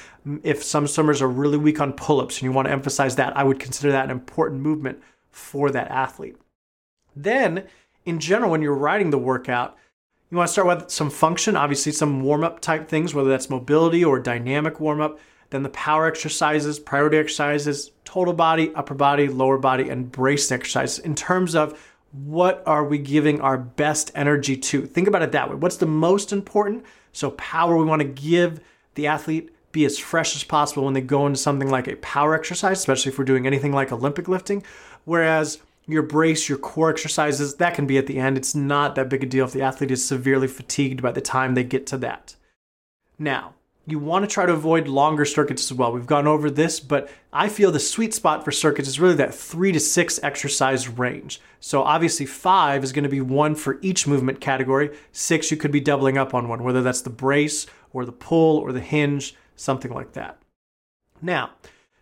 if 0.45 0.63
some 0.63 0.87
swimmers 0.87 1.21
are 1.21 1.29
really 1.29 1.59
weak 1.59 1.81
on 1.81 1.93
pull 1.93 2.21
ups 2.21 2.37
and 2.37 2.45
you 2.45 2.53
want 2.53 2.69
to 2.69 2.73
emphasize 2.73 3.17
that, 3.17 3.37
I 3.37 3.43
would 3.43 3.59
consider 3.59 3.91
that 3.93 4.05
an 4.05 4.11
important 4.13 4.61
movement 4.63 5.03
for 5.31 5.71
that 5.73 5.91
athlete. 5.91 6.37
Then, 7.17 7.67
in 8.05 8.21
general, 8.21 8.53
when 8.53 8.63
you're 8.63 8.75
writing 8.75 9.11
the 9.11 9.19
workout, 9.19 9.77
you 10.35 10.39
want 10.39 10.49
to 10.49 10.53
start 10.53 10.67
with 10.67 10.91
some 10.91 11.11
function, 11.11 11.55
obviously 11.55 11.93
some 11.93 12.21
warm 12.21 12.43
up 12.43 12.59
type 12.59 12.89
things, 12.89 13.15
whether 13.15 13.31
that's 13.31 13.49
mobility 13.49 14.05
or 14.05 14.19
dynamic 14.19 14.81
warm 14.81 15.01
up. 15.01 15.21
Then 15.51 15.63
the 15.63 15.69
power 15.69 16.07
exercises, 16.07 16.81
priority 16.81 17.19
exercises, 17.19 17.93
total 18.05 18.35
body, 18.35 18.75
upper 18.75 18.95
body, 18.95 19.29
lower 19.29 19.59
body, 19.59 19.89
and 19.89 20.11
brace 20.11 20.51
exercises 20.51 20.99
in 20.99 21.15
terms 21.15 21.55
of 21.55 21.81
what 22.11 22.65
are 22.67 22.83
we 22.83 22.99
giving 22.99 23.41
our 23.41 23.57
best 23.57 24.11
energy 24.17 24.57
to? 24.57 24.87
Think 24.87 25.07
about 25.07 25.23
it 25.23 25.31
that 25.31 25.49
way. 25.49 25.55
What's 25.55 25.77
the 25.77 25.87
most 25.87 26.33
important? 26.33 26.85
So, 27.13 27.31
power, 27.31 27.77
we 27.77 27.85
want 27.85 28.03
to 28.03 28.09
give 28.09 28.59
the 28.97 29.07
athlete 29.07 29.55
be 29.71 29.85
as 29.85 30.01
fresh 30.01 30.35
as 30.35 30.43
possible 30.43 30.85
when 30.85 30.95
they 30.95 31.01
go 31.01 31.29
into 31.29 31.39
something 31.39 31.71
like 31.71 31.87
a 31.87 31.95
power 31.97 32.35
exercise, 32.35 32.79
especially 32.79 33.13
if 33.13 33.19
we're 33.19 33.25
doing 33.25 33.47
anything 33.47 33.71
like 33.71 33.93
Olympic 33.93 34.27
lifting. 34.27 34.65
Whereas 35.05 35.61
your 35.87 36.03
brace, 36.03 36.49
your 36.49 36.59
core 36.59 36.91
exercises, 36.91 37.57
that 37.57 37.75
can 37.75 37.87
be 37.87 37.99
at 37.99 38.07
the 38.07 38.19
end. 38.19 38.37
It's 38.37 38.55
not 38.55 38.95
that 38.95 39.09
big 39.09 39.23
a 39.23 39.27
deal 39.27 39.45
if 39.45 39.53
the 39.53 39.63
athlete 39.63 39.91
is 39.91 40.05
severely 40.05 40.49
fatigued 40.49 41.03
by 41.03 41.13
the 41.13 41.21
time 41.21 41.55
they 41.55 41.65
get 41.65 41.87
to 41.89 41.99
that. 41.99 42.37
Now, 43.19 43.55
you 43.87 43.99
want 43.99 44.25
to 44.25 44.31
try 44.31 44.47
to 44.47 44.53
avoid 44.53 44.89
longer 44.89 45.27
circuits 45.27 45.71
as 45.71 45.77
well. 45.77 45.93
We've 45.93 46.07
gone 46.07 46.27
over 46.27 46.49
this, 46.49 46.81
but 46.81 47.11
I 47.33 47.51
feel 47.51 47.71
the 47.71 47.79
sweet 47.79 48.15
spot 48.15 48.43
for 48.43 48.51
circuits 48.51 48.89
is 48.89 48.99
really 48.99 49.17
that 49.17 49.35
three 49.35 49.73
to 49.73 49.81
six 49.81 50.19
exercise 50.23 50.89
range. 50.89 51.41
So 51.61 51.83
obviously, 51.83 52.25
five 52.25 52.83
is 52.83 52.93
going 52.93 53.03
to 53.03 53.11
be 53.11 53.21
one 53.21 53.55
for 53.55 53.79
each 53.83 54.07
movement 54.07 54.41
category. 54.41 54.91
Six, 55.13 55.51
you 55.51 55.59
could 55.59 55.71
be 55.71 55.81
doubling 55.81 56.17
up 56.17 56.33
on 56.33 56.49
one, 56.49 56.63
whether 56.63 56.81
that's 56.81 57.03
the 57.03 57.11
brace 57.11 57.67
or 57.93 58.07
the 58.07 58.13
pull 58.13 58.57
or 58.57 58.73
the 58.73 58.81
hinge, 58.81 59.35
something 59.55 59.93
like 59.93 60.13
that. 60.13 60.39
Now, 61.21 61.51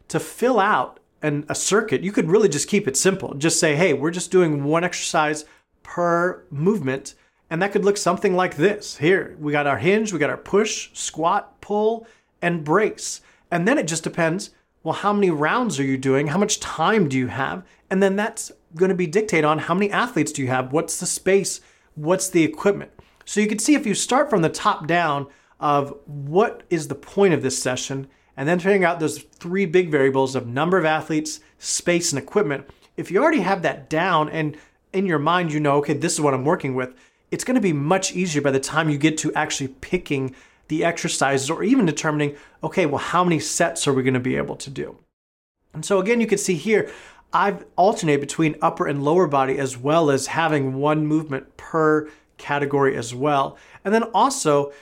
to 0.09 0.21
fill 0.21 0.61
out 0.61 1.01
an, 1.23 1.45
a 1.49 1.55
circuit, 1.55 2.03
you 2.03 2.13
could 2.13 2.29
really 2.29 2.49
just 2.49 2.69
keep 2.69 2.87
it 2.87 2.97
simple. 2.97 3.35
Just 3.35 3.61
say, 3.61 3.77
hey, 3.77 3.93
we're 3.95 4.11
just 4.11 4.31
doing 4.31 4.65
one 4.65 4.85
exercise 4.85 5.45
per 5.83 6.45
movement. 6.51 7.15
And 7.49 7.63
that 7.63 7.73
could 7.73 7.85
look 7.85 7.97
something 7.97 8.35
like 8.35 8.57
this. 8.57 8.97
Here, 8.97 9.37
we 9.39 9.53
got 9.53 9.67
our 9.67 9.79
hinge, 9.79 10.13
we 10.13 10.19
got 10.19 10.31
our 10.31 10.37
push, 10.37 10.91
squat, 10.95 11.61
pull, 11.61 12.07
and 12.41 12.65
brace. 12.65 13.21
And 13.51 13.69
then 13.69 13.79
it 13.79 13.87
just 13.87 14.05
depends 14.05 14.51
well, 14.83 14.95
how 14.95 15.13
many 15.13 15.31
rounds 15.31 15.79
are 15.79 15.85
you 15.85 15.97
doing? 15.97 16.29
How 16.29 16.39
much 16.39 16.61
time 16.61 17.09
do 17.09 17.17
you 17.17 17.29
have? 17.29 17.65
And 17.91 18.03
then 18.03 18.17
that's 18.17 18.51
going 18.75 18.89
to 18.89 18.95
be 18.95 19.07
dictated 19.07 19.45
on 19.45 19.59
how 19.59 19.75
many 19.75 19.91
athletes 19.91 20.33
do 20.33 20.43
you 20.43 20.49
have? 20.49 20.73
What's 20.73 20.99
the 20.99 21.07
space? 21.07 21.61
What's 21.95 22.29
the 22.29 22.43
equipment? 22.43 22.91
So 23.25 23.41
you 23.41 23.47
can 23.47 23.59
see 23.59 23.75
if 23.75 23.87
you 23.87 23.95
start 23.95 24.29
from 24.29 24.43
the 24.43 24.49
top 24.49 24.87
down 24.87 25.29
of 25.61 25.97
what 26.07 26.65
is 26.71 26.89
the 26.89 26.95
point 26.97 27.35
of 27.35 27.43
this 27.43 27.63
session, 27.63 28.09
and 28.37 28.49
then 28.49 28.59
figuring 28.59 28.85
out 28.85 29.01
those 29.01 29.19
three 29.19 29.67
big 29.67 29.91
variables 29.91 30.35
of 30.35 30.47
number 30.47 30.79
of 30.79 30.85
athletes, 30.85 31.41
space, 31.59 32.13
and 32.13 32.23
equipment. 32.23 32.69
If 32.97 33.11
you 33.11 33.23
already 33.23 33.41
have 33.41 33.63
that 33.63 33.89
down 33.89 34.29
and 34.29 34.57
in 34.93 35.07
your 35.07 35.19
mind 35.19 35.53
you 35.53 35.61
know, 35.61 35.77
okay, 35.77 35.95
this 35.95 36.15
is 36.15 36.21
what 36.21 36.35
I'm 36.35 36.45
working 36.45 36.75
with, 36.75 36.95
it's 37.31 37.45
going 37.45 37.55
to 37.55 37.61
be 37.61 37.73
much 37.73 38.13
easier 38.13 38.43
by 38.43 38.51
the 38.51 38.61
time 38.61 38.91
you 38.91 38.99
get 38.99 39.17
to 39.19 39.33
actually 39.35 39.69
picking 39.69 40.35
the 40.69 40.85
exercises 40.85 41.51
or 41.51 41.63
even 41.63 41.87
determining, 41.87 42.37
okay, 42.63 42.87
well, 42.87 42.99
how 42.99 43.25
many 43.25 43.39
sets 43.39 43.87
are 43.87 43.93
we 43.93 44.03
going 44.03 44.15
to 44.15 44.21
be 44.21 44.37
able 44.37 44.57
to 44.57 44.71
do? 44.71 44.97
And 45.75 45.85
so 45.85 45.99
again, 45.99 46.21
you 46.21 46.27
can 46.27 46.39
see 46.39 46.55
here, 46.55 46.91
I've 47.33 47.65
alternated 47.77 48.21
between 48.21 48.57
upper 48.61 48.87
and 48.87 49.03
lower 49.03 49.27
body 49.27 49.59
as 49.59 49.77
well 49.77 50.11
as 50.11 50.27
having 50.29 50.75
one 50.75 51.07
movement 51.07 51.57
per 51.57 52.11
category 52.37 52.97
as 52.97 53.15
well. 53.15 53.57
And 53.85 53.95
then 53.95 54.03
also, 54.15 54.73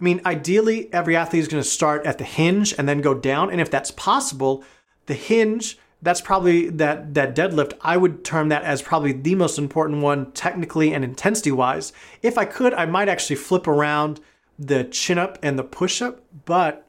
I 0.00 0.04
mean, 0.04 0.22
ideally, 0.24 0.92
every 0.92 1.14
athlete 1.14 1.42
is 1.42 1.48
going 1.48 1.62
to 1.62 1.68
start 1.68 2.06
at 2.06 2.18
the 2.18 2.24
hinge 2.24 2.74
and 2.78 2.88
then 2.88 3.02
go 3.02 3.12
down. 3.12 3.50
And 3.50 3.60
if 3.60 3.70
that's 3.70 3.90
possible, 3.90 4.64
the 5.06 5.14
hinge, 5.14 5.78
that's 6.00 6.22
probably 6.22 6.70
that, 6.70 7.12
that 7.14 7.36
deadlift, 7.36 7.74
I 7.82 7.98
would 7.98 8.24
term 8.24 8.48
that 8.48 8.62
as 8.62 8.80
probably 8.80 9.12
the 9.12 9.34
most 9.34 9.58
important 9.58 10.00
one 10.00 10.32
technically 10.32 10.94
and 10.94 11.04
intensity 11.04 11.52
wise. 11.52 11.92
If 12.22 12.38
I 12.38 12.46
could, 12.46 12.72
I 12.72 12.86
might 12.86 13.10
actually 13.10 13.36
flip 13.36 13.66
around 13.66 14.20
the 14.58 14.84
chin 14.84 15.18
up 15.18 15.38
and 15.42 15.58
the 15.58 15.64
push 15.64 16.00
up. 16.00 16.22
But 16.46 16.88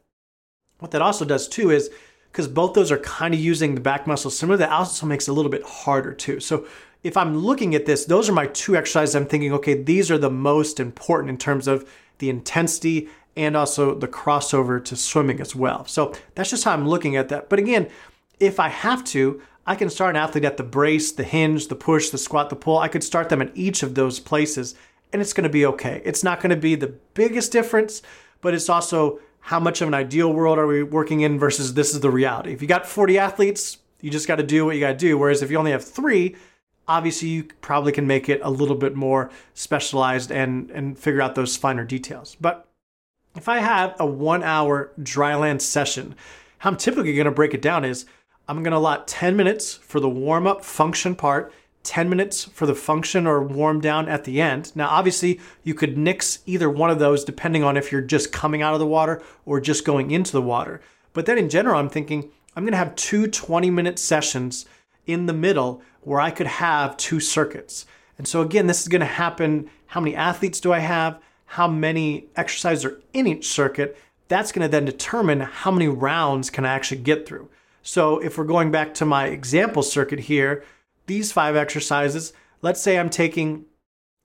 what 0.80 0.92
that 0.92 1.02
also 1.02 1.26
does 1.26 1.50
too 1.50 1.70
is 1.70 1.90
because 2.32 2.48
both 2.48 2.74
those 2.74 2.92
are 2.92 3.00
kind 3.00 3.34
of 3.34 3.40
using 3.42 3.76
the 3.76 3.82
back 3.82 4.08
muscle 4.08 4.32
similar, 4.32 4.56
that 4.58 4.72
also 4.72 5.06
makes 5.06 5.28
it 5.28 5.32
a 5.32 5.34
little 5.34 5.52
bit 5.52 5.64
harder 5.64 6.14
too. 6.14 6.40
So 6.40 6.66
if 7.04 7.18
I'm 7.18 7.38
looking 7.38 7.76
at 7.76 7.86
this, 7.86 8.06
those 8.06 8.30
are 8.30 8.34
my 8.34 8.48
two 8.48 8.78
exercises 8.78 9.16
I'm 9.16 9.26
thinking, 9.26 9.52
okay, 9.54 9.82
these 9.82 10.10
are 10.10 10.18
the 10.18 10.30
most 10.30 10.80
important 10.80 11.30
in 11.30 11.38
terms 11.38 11.68
of 11.68 11.90
the 12.22 12.30
intensity 12.30 13.10
and 13.36 13.58
also 13.58 13.94
the 13.94 14.08
crossover 14.08 14.84
to 14.86 14.96
swimming 14.96 15.42
as 15.42 15.56
well. 15.56 15.86
So 15.86 16.14
that's 16.36 16.50
just 16.50 16.64
how 16.64 16.72
I'm 16.72 16.88
looking 16.88 17.18
at 17.18 17.28
that. 17.30 17.50
But 17.50 17.60
again, 17.60 17.90
if 18.40 18.60
I 18.60 18.70
have 18.70 19.04
to, 19.06 19.42
I 19.66 19.76
can 19.76 19.90
start 19.90 20.16
an 20.16 20.22
athlete 20.22 20.46
at 20.46 20.58
the 20.58 20.64
brace, 20.64 21.12
the 21.12 21.24
hinge, 21.24 21.68
the 21.68 21.76
push, 21.76 22.10
the 22.10 22.18
squat, 22.18 22.50
the 22.50 22.56
pull. 22.56 22.78
I 22.78 22.88
could 22.88 23.04
start 23.04 23.30
them 23.30 23.42
at 23.42 23.52
each 23.56 23.84
of 23.84 23.96
those 23.96 24.20
places 24.20 24.76
and 25.14 25.22
it's 25.22 25.34
going 25.34 25.44
to 25.44 25.50
be 25.50 25.66
okay. 25.66 26.02
It's 26.06 26.24
not 26.24 26.40
going 26.40 26.52
to 26.52 26.56
be 26.56 26.76
the 26.76 26.96
biggest 27.14 27.52
difference, 27.52 28.02
but 28.40 28.54
it's 28.54 28.70
also 28.70 29.20
how 29.42 29.60
much 29.60 29.82
of 29.82 29.88
an 29.88 29.94
ideal 29.94 30.32
world 30.32 30.58
are 30.58 30.68
we 30.68 30.84
working 30.84 31.22
in 31.22 31.38
versus 31.38 31.74
this 31.74 31.94
is 31.94 32.00
the 32.00 32.10
reality. 32.10 32.54
If 32.54 32.62
you 32.62 32.68
got 32.68 32.86
40 32.86 33.18
athletes, 33.18 33.78
you 34.00 34.10
just 34.10 34.28
got 34.28 34.38
to 34.38 34.44
do 34.44 34.66
what 34.66 34.76
you 34.76 34.82
got 34.82 34.92
to 34.92 34.98
do. 34.98 35.18
Whereas 35.18 35.42
if 35.42 35.52
you 35.52 35.58
only 35.58 35.72
have 35.72 35.84
three, 35.84 36.36
obviously 36.88 37.30
you 37.30 37.44
probably 37.62 37.92
can 37.92 38.08
make 38.08 38.30
it 38.30 38.42
a 38.44 38.50
little 38.50 38.76
bit 38.76 38.96
more 38.96 39.30
specialized 39.54 40.32
and, 40.32 40.70
and 40.72 40.98
figure 40.98 41.22
out 41.22 41.36
those 41.36 41.58
finer 41.58 41.86
details. 41.86 42.36
But 42.40 42.68
if 43.36 43.48
I 43.48 43.60
have 43.60 43.96
a 44.00 44.06
one 44.06 44.44
hour 44.44 44.92
dryland 45.00 45.62
session, 45.62 46.16
how 46.60 46.70
I'm 46.70 46.78
typically 46.78 47.16
going 47.16 47.26
to 47.26 47.32
break 47.32 47.54
it 47.54 47.62
down 47.62 47.86
is 47.86 48.06
I'm 48.48 48.64
going 48.64 48.72
to 48.72 48.78
allot 48.78 49.08
10 49.08 49.36
minutes 49.36 49.76
for 49.76 50.00
the 50.00 50.10
warm 50.10 50.48
up 50.48 50.66
function 50.66 51.16
part 51.16 51.54
10 51.84 52.10
minutes 52.10 52.44
for 52.46 52.66
the 52.66 52.76
function 52.76 53.26
or 53.26 53.42
warm 53.42 53.82
down 53.82 54.08
at 54.08 54.24
the 54.24 54.40
end. 54.40 54.72
Now, 54.76 54.90
obviously, 54.90 55.40
you 55.64 55.74
could 55.74 55.98
nix 55.98 56.40
either 56.46 56.70
one 56.70 56.92
of 56.92 57.00
those 57.00 57.24
depending 57.24 57.64
on 57.64 57.78
if 57.78 57.92
you're 57.92 58.02
just 58.02 58.32
coming 58.32 58.62
out 58.62 58.74
of 58.74 58.80
the 58.80 58.86
water 58.86 59.22
or 59.46 59.60
just 59.60 59.86
going 59.86 60.12
into 60.12 60.32
the 60.32 60.42
water. 60.42 60.82
But 61.14 61.26
then 61.26 61.38
in 61.38 61.50
general, 61.50 61.80
I'm 61.80 61.90
thinking 61.90 62.30
I'm 62.56 62.64
going 62.64 62.74
to 62.74 62.78
have 62.78 62.96
two 62.96 63.28
20 63.28 63.70
minute 63.72 63.98
sessions 63.98 64.66
in 65.06 65.26
the 65.26 65.34
middle 65.34 65.82
where 66.02 66.20
I 66.20 66.32
could 66.32 66.48
have 66.48 66.98
two 66.98 67.20
circuits. 67.20 67.86
And 68.18 68.28
so, 68.28 68.42
again, 68.42 68.68
this 68.68 68.82
is 68.82 68.88
going 68.88 69.02
to 69.02 69.06
happen. 69.06 69.70
How 69.88 70.00
many 70.00 70.16
athletes 70.16 70.60
do 70.60 70.74
I 70.74 70.80
have? 70.80 71.20
How 71.46 71.68
many 71.68 72.28
exercises 72.36 72.86
are 72.86 73.02
in 73.14 73.28
each 73.28 73.48
circuit? 73.48 73.98
That's 74.28 74.52
going 74.52 74.64
to 74.64 74.72
then 74.72 74.86
determine 74.86 75.42
how 75.42 75.72
many 75.72 75.88
rounds 75.88 76.50
can 76.50 76.66
I 76.66 76.74
actually 76.74 77.02
get 77.02 77.28
through. 77.28 77.50
So, 77.84 78.20
if 78.20 78.38
we're 78.38 78.46
going 78.46 78.72
back 78.72 78.94
to 78.96 79.06
my 79.06 79.28
example 79.28 79.84
circuit 79.84 80.20
here, 80.20 80.64
these 81.08 81.32
five 81.32 81.56
exercises, 81.56 82.34
let's 82.62 82.82
say 82.82 82.98
I'm 82.98 83.10
taking 83.10 83.66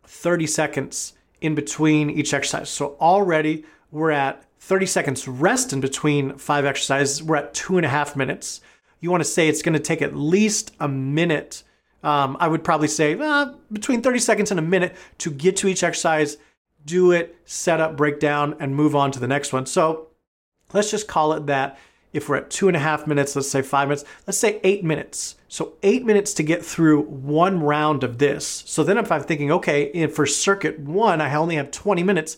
30 0.04 0.46
seconds 0.46 1.14
in 1.40 1.54
between 1.54 2.10
each 2.10 2.32
exercise. 2.32 2.68
So 2.68 2.96
already 3.00 3.64
we're 3.90 4.10
at 4.10 4.44
30 4.60 4.86
seconds 4.86 5.28
rest 5.28 5.72
in 5.72 5.80
between 5.80 6.36
five 6.38 6.64
exercises. 6.64 7.22
We're 7.22 7.36
at 7.36 7.54
two 7.54 7.76
and 7.76 7.86
a 7.86 7.88
half 7.88 8.16
minutes. 8.16 8.60
You 9.00 9.10
want 9.10 9.22
to 9.22 9.28
say 9.28 9.48
it's 9.48 9.62
going 9.62 9.74
to 9.74 9.80
take 9.80 10.02
at 10.02 10.16
least 10.16 10.74
a 10.80 10.88
minute. 10.88 11.62
Um, 12.02 12.36
I 12.40 12.48
would 12.48 12.64
probably 12.64 12.88
say 12.88 13.18
uh, 13.18 13.52
between 13.72 14.02
30 14.02 14.18
seconds 14.18 14.50
and 14.50 14.60
a 14.60 14.62
minute 14.62 14.94
to 15.18 15.30
get 15.30 15.56
to 15.58 15.68
each 15.68 15.82
exercise, 15.82 16.38
do 16.84 17.12
it, 17.12 17.36
set 17.44 17.80
up, 17.80 17.96
break 17.96 18.20
down, 18.20 18.56
and 18.60 18.74
move 18.74 18.94
on 18.94 19.10
to 19.12 19.18
the 19.18 19.26
next 19.26 19.52
one. 19.52 19.66
So 19.66 20.08
let's 20.72 20.90
just 20.90 21.08
call 21.08 21.32
it 21.32 21.46
that 21.46 21.78
if 22.12 22.28
we're 22.28 22.36
at 22.36 22.50
two 22.50 22.68
and 22.68 22.76
a 22.76 22.80
half 22.80 23.06
minutes, 23.06 23.36
let's 23.36 23.50
say 23.50 23.60
five 23.60 23.88
minutes, 23.88 24.04
let's 24.26 24.38
say 24.38 24.60
eight 24.64 24.82
minutes. 24.82 25.36
So 25.48 25.74
eight 25.82 26.04
minutes 26.04 26.32
to 26.34 26.42
get 26.42 26.64
through 26.64 27.02
one 27.02 27.60
round 27.60 28.02
of 28.04 28.18
this. 28.18 28.64
So 28.66 28.82
then 28.82 28.96
if 28.96 29.12
I'm 29.12 29.22
thinking, 29.22 29.52
okay, 29.52 30.06
for 30.06 30.24
circuit 30.24 30.78
one, 30.78 31.20
I 31.20 31.34
only 31.34 31.56
have 31.56 31.70
20 31.70 32.02
minutes, 32.02 32.36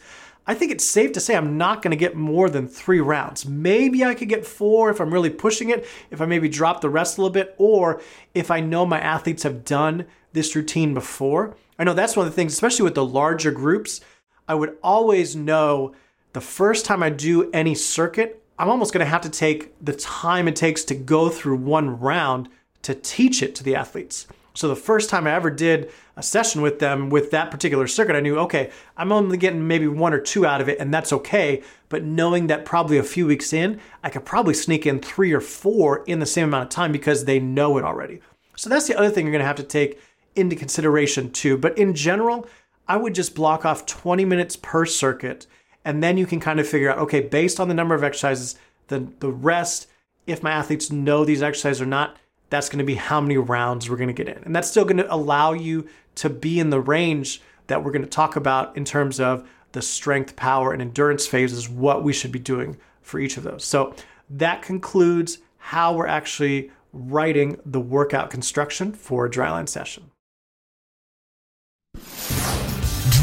I 0.49 0.55
think 0.55 0.73
it's 0.73 0.85
safe 0.85 1.12
to 1.12 1.21
say 1.21 1.37
I'm 1.37 1.59
not 1.59 1.83
going 1.83 1.90
to 1.90 1.97
get 1.97 2.17
more 2.17 2.49
than 2.49 2.67
three 2.67 3.00
rounds. 3.00 3.45
Maybe 3.45 4.02
I 4.02 4.14
could 4.14 4.31
get 4.31 4.47
four 4.47 4.88
if 4.88 4.99
I'm 4.99 5.12
really 5.12 5.28
pushing 5.28 5.69
it, 5.69 5.87
if 6.11 6.23
I 6.23 6.26
maybe 6.26 6.49
drop 6.49 6.81
the 6.81 6.88
rest 6.88 7.19
a 7.19 7.21
little 7.21 7.33
bit, 7.33 7.55
or 7.59 8.00
if 8.33 8.50
I 8.50 8.61
know 8.61 8.87
my 8.87 8.99
athletes 8.99 9.43
have 9.43 9.62
done 9.62 10.07
this 10.33 10.57
routine 10.57 10.95
before. 10.95 11.55
I 11.78 11.85
know 11.85 11.93
that's 11.93 12.17
one 12.17 12.26
of 12.26 12.33
the 12.33 12.37
things, 12.37 12.55
especially 12.55 12.85
with 12.85 12.95
the 12.95 13.05
larger 13.05 13.50
groups, 13.50 14.00
I 14.49 14.55
would 14.55 14.78
always 14.83 15.37
know 15.37 15.95
the 16.33 16.40
first 16.40 16.87
time 16.87 17.02
I 17.02 17.11
do 17.11 17.50
any 17.52 17.75
circuit, 17.75 18.43
I'm 18.59 18.71
almost 18.71 18.95
going 18.95 19.05
to 19.05 19.11
have 19.11 19.21
to 19.23 19.31
take 19.31 19.75
the 19.85 19.93
time 19.93 20.49
it 20.49 20.57
takes 20.57 20.83
to 20.85 20.95
go 20.95 21.28
through 21.28 21.57
one 21.57 22.00
round 22.00 22.49
to 22.83 22.95
teach 22.95 23.43
it 23.43 23.55
to 23.57 23.64
the 23.64 23.76
athletes. 23.76 24.26
So 24.59 24.67
the 24.67 24.75
first 24.75 25.09
time 25.09 25.29
I 25.29 25.35
ever 25.35 25.50
did 25.50 25.93
a 26.17 26.23
session 26.23 26.62
with 26.62 26.81
them 26.81 27.11
with 27.11 27.31
that 27.31 27.53
particular 27.53 27.87
circuit, 27.87 28.17
I 28.17 28.21
knew, 28.21 28.41
okay, 28.41 28.73
I'm 28.97 29.12
only 29.12 29.37
getting 29.37 29.69
maybe 29.69 29.87
one 29.87 30.12
or 30.12 30.19
two 30.19 30.45
out 30.45 30.61
of 30.61 30.69
it, 30.69 30.81
and 30.81 30.93
that's 30.93 31.12
okay. 31.12 31.62
But 31.88 32.03
knowing 32.03 32.49
that 32.49 32.65
probably 32.65 32.99
a 32.99 33.05
few 33.05 33.25
weeks 33.25 33.53
in, 33.53 33.79
I 34.03 34.11
could 34.11 34.25
probably 34.25 34.55
sneak 34.55 34.85
in 34.85 34.99
three 34.99 35.33
or 35.33 35.41
four 35.41 36.03
in 36.07 36.19
the 36.19 36.27
same 36.27 36.49
amount 36.49 36.65
of 36.65 36.69
time 36.71 36.91
because 36.91 37.25
they 37.25 37.38
know 37.38 37.79
it 37.79 37.85
already. 37.85 38.21
So 38.57 38.69
that's 38.69 38.88
the 38.88 38.99
other 38.99 39.11
thing 39.11 39.27
you're 39.27 39.33
gonna 39.33 39.45
have 39.45 39.55
to 39.59 39.62
take 39.62 40.00
into 40.35 40.57
consideration 40.57 41.31
too. 41.31 41.57
But 41.57 41.79
in 41.79 41.95
general, 41.95 42.49
I 42.88 42.97
would 42.97 43.15
just 43.15 43.37
block 43.37 43.65
off 43.65 43.87
20 43.87 44.25
minutes 44.25 44.57
per 44.57 44.85
circuit 44.87 45.47
and 45.85 46.03
then 46.03 46.19
you 46.19 46.27
can 46.27 46.41
kind 46.41 46.59
of 46.59 46.67
figure 46.67 46.91
out, 46.91 46.99
okay, 46.99 47.21
based 47.21 47.61
on 47.61 47.69
the 47.69 47.75
number 47.75 47.95
of 47.95 48.03
exercises, 48.03 48.57
the, 48.88 49.07
the 49.21 49.31
rest, 49.31 49.87
if 50.27 50.43
my 50.43 50.50
athletes 50.50 50.91
know 50.91 51.25
these 51.25 51.45
exercises 51.45 51.81
or 51.81 51.87
not, 51.87 52.17
that's 52.50 52.69
going 52.69 52.78
to 52.78 52.85
be 52.85 52.95
how 52.95 53.21
many 53.21 53.37
rounds 53.37 53.88
we're 53.88 53.97
going 53.97 54.09
to 54.09 54.25
get 54.25 54.28
in. 54.28 54.43
And 54.45 54.55
that's 54.55 54.71
still 54.71 54.85
going 54.85 54.99
to 54.99 55.12
allow 55.12 55.52
you 55.52 55.88
to 56.17 56.31
be 56.31 56.59
in 56.59 56.71
the 56.71 56.81
range 56.81 57.40
that 57.67 57.85
we're 57.85 57.93
going 57.93 58.02
to 58.02 58.09
talk 58.09 58.37
about 58.37 58.76
in 58.76 58.85
terms 58.85 59.21
of 59.21 59.49
the 59.73 59.83
strength, 59.83 60.35
power, 60.37 60.73
and 60.73 60.81
endurance 60.81 61.26
phases, 61.26 61.69
what 61.69 62.02
we 62.02 62.12
should 62.12 62.33
be 62.33 62.38
doing 62.38 62.76
for 63.02 63.21
each 63.21 63.37
of 63.37 63.43
those. 63.43 63.64
So 63.64 63.95
that 64.31 64.62
concludes 64.62 65.38
how 65.59 65.95
we're 65.95 66.07
actually 66.07 66.71
writing 66.93 67.59
the 67.67 67.81
workout 67.81 68.31
construction 68.31 68.93
for 68.93 69.26
a 69.26 69.31
dryland 69.31 69.69
session. 69.69 70.11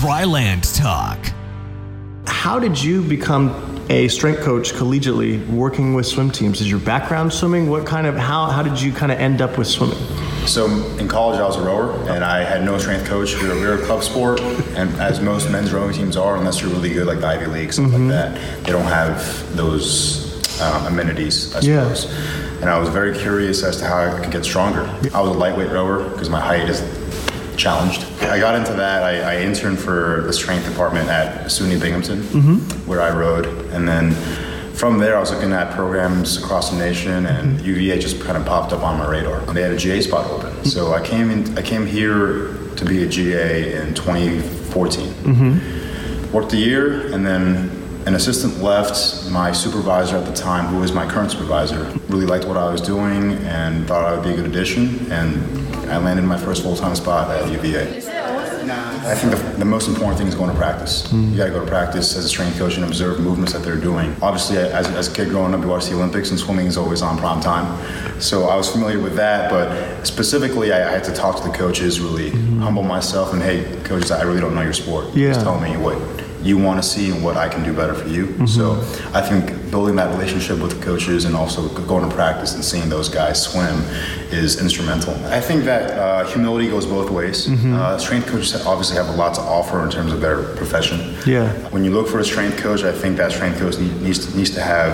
Dryland 0.01 0.77
Talk. 0.77 1.17
How 2.27 2.59
did 2.59 2.81
you 2.81 3.01
become 3.01 3.74
a 3.89 4.07
strength 4.07 4.41
coach 4.41 4.73
collegiately 4.73 5.45
working 5.49 5.93
with 5.93 6.05
swim 6.05 6.31
teams? 6.31 6.61
Is 6.61 6.69
your 6.69 6.79
background 6.79 7.31
swimming? 7.31 7.69
What 7.69 7.85
kind 7.85 8.07
of 8.07 8.15
how 8.15 8.47
how 8.47 8.63
did 8.63 8.81
you 8.81 8.91
kind 8.91 9.11
of 9.11 9.19
end 9.19 9.41
up 9.41 9.57
with 9.57 9.67
swimming? 9.67 9.97
So 10.47 10.67
in 10.97 11.07
college, 11.07 11.39
I 11.39 11.45
was 11.45 11.57
a 11.57 11.61
rower, 11.61 11.91
and 12.09 12.23
I 12.23 12.43
had 12.43 12.63
no 12.63 12.77
strength 12.77 13.07
coach. 13.07 13.35
We 13.41 13.47
were, 13.47 13.55
we 13.55 13.61
were 13.61 13.81
a 13.81 13.85
club 13.85 14.03
sport, 14.03 14.39
and 14.41 14.89
as 14.99 15.19
most 15.19 15.49
men's 15.51 15.73
rowing 15.73 15.93
teams 15.93 16.15
are, 16.15 16.37
unless 16.37 16.61
you're 16.61 16.69
really 16.69 16.93
good, 16.93 17.07
like 17.07 17.19
the 17.19 17.27
Ivy 17.27 17.47
League, 17.47 17.73
stuff 17.73 17.87
mm-hmm. 17.87 18.09
like 18.09 18.33
that, 18.33 18.63
they 18.63 18.71
don't 18.71 18.85
have 18.85 19.55
those 19.55 20.61
um, 20.61 20.85
amenities, 20.85 21.55
I 21.55 21.61
suppose. 21.61 22.05
Yeah. 22.05 22.61
And 22.61 22.69
I 22.69 22.79
was 22.79 22.89
very 22.89 23.17
curious 23.17 23.63
as 23.63 23.77
to 23.77 23.85
how 23.85 23.97
I 23.97 24.19
could 24.19 24.31
get 24.31 24.45
stronger. 24.45 24.83
I 25.13 25.21
was 25.21 25.29
a 25.31 25.37
lightweight 25.37 25.71
rower 25.71 26.07
because 26.09 26.29
my 26.29 26.39
height 26.39 26.69
is 26.69 26.81
challenged. 27.65 28.03
I 28.21 28.37
got 28.39 28.53
into 28.53 28.73
that. 28.73 29.01
I, 29.01 29.37
I 29.37 29.41
interned 29.41 29.79
for 29.79 30.21
the 30.27 30.33
strength 30.33 30.69
department 30.69 31.09
at 31.09 31.45
SUNY 31.45 31.81
Binghamton, 31.81 32.19
mm-hmm. 32.21 32.57
where 32.87 33.01
I 33.01 33.09
rowed, 33.09 33.47
and 33.73 33.87
then 33.87 34.13
from 34.75 34.99
there, 34.99 35.17
I 35.17 35.19
was 35.19 35.31
looking 35.31 35.51
at 35.51 35.73
programs 35.73 36.37
across 36.37 36.69
the 36.69 36.77
nation, 36.77 37.25
and 37.25 37.57
mm-hmm. 37.57 37.65
UVA 37.65 37.97
just 37.97 38.21
kind 38.21 38.37
of 38.37 38.45
popped 38.45 38.71
up 38.71 38.83
on 38.83 38.99
my 38.99 39.09
radar. 39.09 39.39
They 39.51 39.63
had 39.63 39.71
a 39.71 39.77
GA 39.77 39.99
spot 40.01 40.29
open, 40.29 40.51
mm-hmm. 40.51 40.65
so 40.65 40.93
I 40.93 41.01
came 41.03 41.31
in. 41.31 41.57
I 41.57 41.63
came 41.63 41.87
here 41.87 42.53
to 42.75 42.85
be 42.85 43.01
a 43.01 43.07
GA 43.07 43.81
in 43.81 43.95
2014. 43.95 45.07
Mm-hmm. 45.07 46.31
Worked 46.33 46.53
a 46.53 46.57
year, 46.57 47.11
and 47.15 47.25
then 47.25 47.71
an 48.05 48.13
assistant 48.13 48.61
left. 48.61 48.95
My 49.31 49.51
supervisor 49.51 50.17
at 50.17 50.25
the 50.27 50.33
time, 50.33 50.65
who 50.67 50.83
is 50.83 50.91
my 50.91 51.09
current 51.09 51.31
supervisor, 51.31 51.91
really 52.09 52.27
liked 52.27 52.45
what 52.45 52.57
I 52.57 52.71
was 52.71 52.81
doing 52.81 53.33
and 53.47 53.87
thought 53.87 54.03
I 54.05 54.13
would 54.13 54.23
be 54.23 54.33
a 54.33 54.35
good 54.35 54.45
addition, 54.45 55.11
and 55.11 55.64
I 55.89 55.97
landed 55.97 56.23
my 56.23 56.37
first 56.37 56.63
full-time 56.63 56.95
spot 56.95 57.29
at 57.31 57.51
UVA. 57.51 58.01
I 59.05 59.13
think 59.13 59.33
the, 59.33 59.59
the 59.59 59.65
most 59.65 59.87
important 59.87 60.17
thing 60.17 60.27
is 60.27 60.33
going 60.33 60.49
to 60.49 60.57
practice. 60.57 61.07
Mm. 61.11 61.31
You 61.31 61.37
got 61.37 61.45
to 61.45 61.51
go 61.51 61.59
to 61.59 61.67
practice 61.67 62.17
as 62.17 62.25
a 62.25 62.29
strength 62.29 62.57
coach 62.57 62.75
and 62.75 62.85
observe 62.85 63.19
movements 63.19 63.53
that 63.53 63.61
they're 63.61 63.79
doing. 63.79 64.15
Obviously, 64.19 64.57
as, 64.57 64.87
as 64.87 65.11
a 65.11 65.13
kid 65.13 65.29
growing 65.29 65.53
up, 65.53 65.61
you 65.61 65.67
watch 65.67 65.85
the 65.85 65.93
Olympics 65.93 66.31
and 66.31 66.39
swimming 66.39 66.65
is 66.65 66.75
always 66.75 67.03
on 67.03 67.17
prime 67.19 67.39
time. 67.39 68.19
So 68.19 68.45
I 68.45 68.55
was 68.55 68.67
familiar 68.67 68.99
with 68.99 69.15
that, 69.17 69.51
but 69.51 70.05
specifically, 70.05 70.73
I, 70.73 70.87
I 70.87 70.91
had 70.91 71.03
to 71.03 71.13
talk 71.13 71.37
to 71.37 71.47
the 71.47 71.55
coaches, 71.55 71.99
really 71.99 72.31
mm-hmm. 72.31 72.61
humble 72.61 72.81
myself, 72.81 73.31
and 73.31 73.43
hey, 73.43 73.79
coaches, 73.83 74.09
I 74.09 74.23
really 74.23 74.41
don't 74.41 74.55
know 74.55 74.63
your 74.63 74.73
sport. 74.73 75.13
Yeah. 75.13 75.33
Just 75.33 75.41
tell 75.41 75.59
me 75.59 75.77
what 75.77 75.99
you 76.45 76.57
want 76.59 76.81
to 76.81 76.87
see 76.87 77.09
and 77.11 77.23
what 77.23 77.35
I 77.37 77.49
can 77.49 77.63
do 77.63 77.73
better 77.73 77.95
for 77.95 78.07
you. 78.07 78.45
So 78.47 78.73
I 79.13 79.21
think 79.21 79.71
building 79.71 79.95
that 79.95 80.09
relationship 80.15 80.59
with 80.59 80.79
coaches 80.81 81.25
and 81.25 81.35
also 81.35 81.67
going 81.85 82.07
to 82.07 82.15
practice 82.15 82.53
and 82.53 82.63
seeing 82.63 82.87
those 82.87 83.09
guys 83.09 83.41
swim 83.41 83.81
is 84.31 84.61
instrumental. 84.61 85.13
I 85.25 85.41
think 85.41 85.63
that 85.65 85.83
uh, 85.97 86.25
humility 86.27 86.67
goes 86.69 86.85
both 86.85 87.09
ways. 87.09 87.49
Uh, 87.49 87.97
strength 87.97 88.27
coaches 88.27 88.63
obviously 88.65 88.95
have 88.97 89.09
a 89.09 89.17
lot 89.17 89.33
to 89.35 89.41
offer 89.41 89.83
in 89.83 89.89
terms 89.89 90.13
of 90.13 90.21
their 90.21 90.43
profession. 90.55 91.15
Yeah. 91.25 91.51
When 91.71 91.83
you 91.83 91.91
look 91.91 92.07
for 92.07 92.19
a 92.19 92.25
strength 92.25 92.57
coach, 92.57 92.83
I 92.83 92.91
think 92.91 93.17
that 93.17 93.31
strength 93.31 93.57
coach 93.59 93.79
needs 93.79 94.19
to, 94.27 94.37
needs 94.37 94.51
to 94.51 94.61
have 94.61 94.93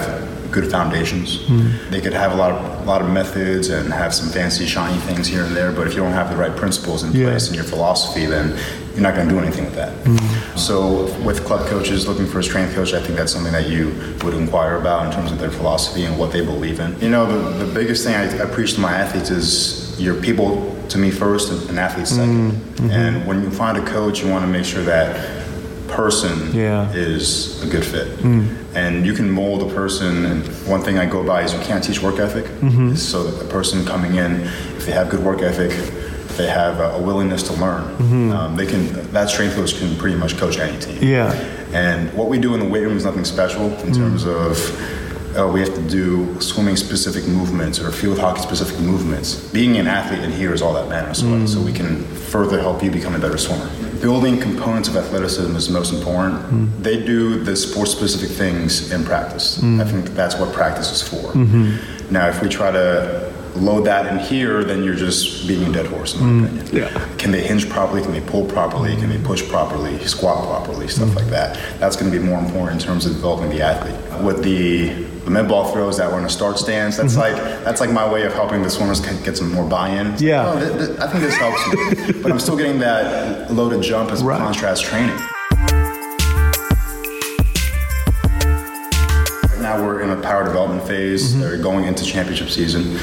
good 0.51 0.70
foundations. 0.70 1.48
They 1.89 2.01
could 2.01 2.13
have 2.13 2.34
a 2.34 2.36
lot 2.36 2.51
of 2.51 2.81
a 2.81 2.84
lot 2.84 3.01
of 3.01 3.10
methods 3.10 3.70
and 3.70 3.93
have 3.93 4.12
some 4.13 4.27
fancy 4.29 4.65
shiny 4.65 5.00
things 5.01 5.27
here 5.27 5.43
and 5.46 5.55
there, 5.55 5.72
but 5.72 5.86
if 5.88 5.93
you 5.93 6.00
don't 6.01 6.12
have 6.13 6.29
the 6.29 6.36
right 6.36 6.53
principles 6.55 7.03
in 7.03 7.12
Yeah. 7.13 7.27
place 7.29 7.48
and 7.48 7.55
your 7.55 7.63
philosophy, 7.63 8.25
then 8.25 8.58
you're 8.93 9.01
not 9.01 9.15
going 9.15 9.27
to 9.27 9.33
do 9.33 9.39
anything 9.39 9.65
with 9.65 9.75
that. 9.75 9.93
Mm-hmm. 10.03 10.57
So 10.57 11.05
with 11.24 11.45
club 11.45 11.67
coaches 11.67 12.07
looking 12.07 12.27
for 12.27 12.39
a 12.39 12.43
strength 12.43 12.75
coach, 12.75 12.93
I 12.93 13.01
think 13.01 13.17
that's 13.17 13.31
something 13.31 13.53
that 13.53 13.69
you 13.69 13.88
would 14.24 14.33
inquire 14.33 14.75
about 14.75 15.05
in 15.05 15.12
terms 15.13 15.31
of 15.31 15.39
their 15.39 15.51
philosophy 15.51 16.03
and 16.03 16.17
what 16.19 16.31
they 16.31 16.43
believe 16.43 16.79
in. 16.79 17.00
You 17.00 17.10
know, 17.10 17.25
the, 17.25 17.65
the 17.65 17.74
biggest 17.74 18.03
thing 18.03 18.15
I, 18.15 18.43
I 18.43 18.45
preach 18.45 18.74
to 18.75 18.81
my 18.81 18.93
athletes 18.93 19.29
is 19.29 20.00
your 20.00 20.19
people 20.21 20.75
to 20.89 20.98
me 20.98 21.10
first 21.10 21.51
and, 21.51 21.69
and 21.69 21.79
athletes 21.79 22.12
2nd 22.12 22.25
mm-hmm. 22.25 22.50
mm-hmm. 22.50 22.89
And 22.91 23.27
when 23.27 23.41
you 23.43 23.50
find 23.50 23.77
a 23.77 23.86
coach, 23.86 24.21
you 24.21 24.29
want 24.29 24.43
to 24.43 24.51
make 24.51 24.65
sure 24.65 24.83
that 24.83 25.41
person 25.88 26.53
Yeah. 26.53 26.91
is 26.93 27.62
a 27.63 27.67
good 27.67 27.86
fit. 27.86 28.07
Mm. 28.19 28.48
And 28.74 29.05
you 29.05 29.13
can 29.13 29.29
mold 29.29 29.69
a 29.69 29.74
person. 29.74 30.25
And 30.25 30.45
one 30.65 30.81
thing 30.81 30.98
I 30.98 31.05
go 31.05 31.24
by 31.24 31.43
is 31.43 31.53
you 31.53 31.60
can't 31.60 31.83
teach 31.83 32.01
work 32.01 32.19
ethic. 32.19 32.45
So 32.95 33.24
that 33.24 33.43
the 33.43 33.50
person 33.50 33.86
coming 33.86 34.15
in, 34.15 34.41
if 34.77 34.86
they 34.86 34.93
have 34.93 35.10
good 35.10 35.24
work 35.24 35.41
ethic, 35.41 35.71
they 36.38 36.47
have 36.47 36.79
a, 36.79 36.91
a 36.91 37.01
willingness 37.01 37.43
to 37.43 37.53
learn, 37.53 37.83
mm-hmm. 37.97 38.31
um, 38.31 38.55
they 38.55 38.65
can. 38.65 38.91
That 39.11 39.29
strength 39.29 39.55
coach 39.55 39.77
can 39.77 39.95
pretty 39.97 40.17
much 40.17 40.38
coach 40.38 40.57
any 40.57 40.79
team. 40.79 41.01
Yeah. 41.01 41.31
And 41.73 42.11
what 42.13 42.27
we 42.27 42.38
do 42.39 42.53
in 42.53 42.59
the 42.59 42.67
weight 42.67 42.83
room 42.83 42.97
is 42.97 43.05
nothing 43.05 43.25
special 43.25 43.65
in 43.65 43.71
mm-hmm. 43.71 43.93
terms 43.93 44.25
of. 44.25 44.57
Oh, 45.33 45.50
we 45.50 45.61
have 45.61 45.73
to 45.75 45.81
do 45.88 46.38
swimming 46.41 46.75
specific 46.75 47.25
movements 47.25 47.79
or 47.79 47.89
field 47.93 48.19
hockey 48.19 48.41
specific 48.41 48.77
movements. 48.81 49.35
Being 49.51 49.77
an 49.77 49.88
athlete 49.88 50.19
in 50.19 50.29
here 50.29 50.53
is 50.53 50.61
all 50.61 50.73
that 50.73 50.89
matters. 50.89 51.19
So, 51.19 51.25
mm-hmm. 51.25 51.45
so 51.45 51.61
we 51.61 51.71
can 51.71 52.03
further 52.03 52.59
help 52.59 52.83
you 52.83 52.91
become 52.91 53.15
a 53.15 53.19
better 53.19 53.38
swimmer. 53.38 53.69
Building 54.01 54.41
components 54.41 54.89
of 54.89 54.97
athleticism 54.97 55.55
is 55.55 55.69
most 55.69 55.93
important. 55.93 56.83
They 56.83 57.01
do 57.01 57.41
the 57.41 57.55
sport 57.55 57.88
specific 57.88 58.35
things 58.35 58.91
in 58.91 59.05
practice. 59.05 59.63
I 59.63 59.85
think 59.85 60.07
that's 60.07 60.35
what 60.35 60.51
practice 60.51 60.91
is 60.91 61.01
for. 61.01 61.33
Now, 62.11 62.27
if 62.27 62.41
we 62.41 62.50
try 62.50 62.71
to 62.71 63.30
load 63.55 63.86
that 63.86 64.12
in 64.12 64.20
here, 64.20 64.63
then 64.63 64.84
you're 64.84 64.96
just 64.96 65.48
beating 65.48 65.67
a 65.67 65.72
dead 65.72 65.88
horse, 65.88 66.15
in 66.15 66.22
my 66.22 66.48
mm. 66.48 66.55
opinion. 66.55 66.75
Yeah. 66.75 67.15
Can 67.17 67.31
they 67.31 67.41
hinge 67.41 67.70
properly? 67.70 68.01
Can 68.01 68.12
they 68.12 68.22
pull 68.22 68.46
properly? 68.46 68.96
Can 68.96 69.10
they 69.10 69.17
push 69.20 69.48
properly? 69.48 69.98
Squat 70.05 70.46
properly? 70.46 70.87
Stuff 70.87 71.09
mm. 71.09 71.16
like 71.16 71.27
that. 71.27 71.59
That's 71.79 71.96
going 71.96 72.11
to 72.11 72.18
be 72.18 72.24
more 72.24 72.40
important 72.40 72.81
in 72.81 72.87
terms 72.87 73.05
of 73.05 73.14
developing 73.14 73.50
the 73.50 73.61
athlete. 73.61 73.96
With 74.24 74.44
the 74.44 75.11
the 75.24 75.29
med 75.29 75.48
ball 75.48 75.72
throws 75.72 75.98
that 75.98 76.11
were 76.11 76.18
in 76.18 76.25
a 76.25 76.29
start 76.29 76.57
stance, 76.57 76.98
that's 76.98 77.16
mm-hmm. 77.16 77.35
like 77.35 77.64
that's 77.64 77.79
like 77.79 77.92
my 77.92 78.11
way 78.11 78.24
of 78.24 78.33
helping 78.33 78.64
the 78.64 78.70
swimmers 78.70 79.00
get 79.00 79.24
get 79.24 79.37
some 79.37 79.51
more 79.51 79.68
buy-in. 79.68 80.16
Yeah. 80.18 80.50
Oh, 80.50 80.59
th- 80.59 80.87
th- 80.87 81.00
I 81.00 81.07
think 81.07 81.24
this 81.24 81.35
helps 81.35 81.68
me, 81.68 82.22
but 82.22 82.31
I'm 82.31 82.40
still 82.40 82.57
getting 82.57 82.79
that 82.79 83.51
loaded 83.51 83.81
jump 83.83 84.11
as 84.11 84.24
Right. 84.24 84.40
contrast 84.40 84.83
training. 84.83 85.16
Right 89.46 89.61
now 89.61 89.83
we're 89.83 90.01
in 90.01 90.09
a 90.09 90.20
power 90.22 90.44
development 90.44 90.87
phase. 90.87 91.31
Mm-hmm. 91.31 91.42
They're 91.42 91.57
going 91.57 91.85
into 91.85 92.03
championship 92.03 92.50
season. 92.50 92.98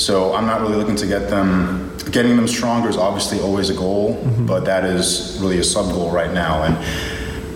So 0.00 0.34
I'm 0.34 0.46
not 0.46 0.62
really 0.62 0.76
looking 0.76 0.96
to 0.96 1.06
get 1.06 1.28
them 1.28 1.90
getting 2.10 2.34
them 2.34 2.48
stronger 2.48 2.88
is 2.88 2.96
obviously 2.96 3.40
always 3.40 3.70
a 3.70 3.74
goal, 3.74 4.14
mm-hmm. 4.16 4.46
but 4.46 4.64
that 4.64 4.84
is 4.84 5.38
really 5.40 5.58
a 5.58 5.64
sub 5.64 5.92
goal 5.92 6.10
right 6.10 6.32
now. 6.32 6.62
And 6.64 6.76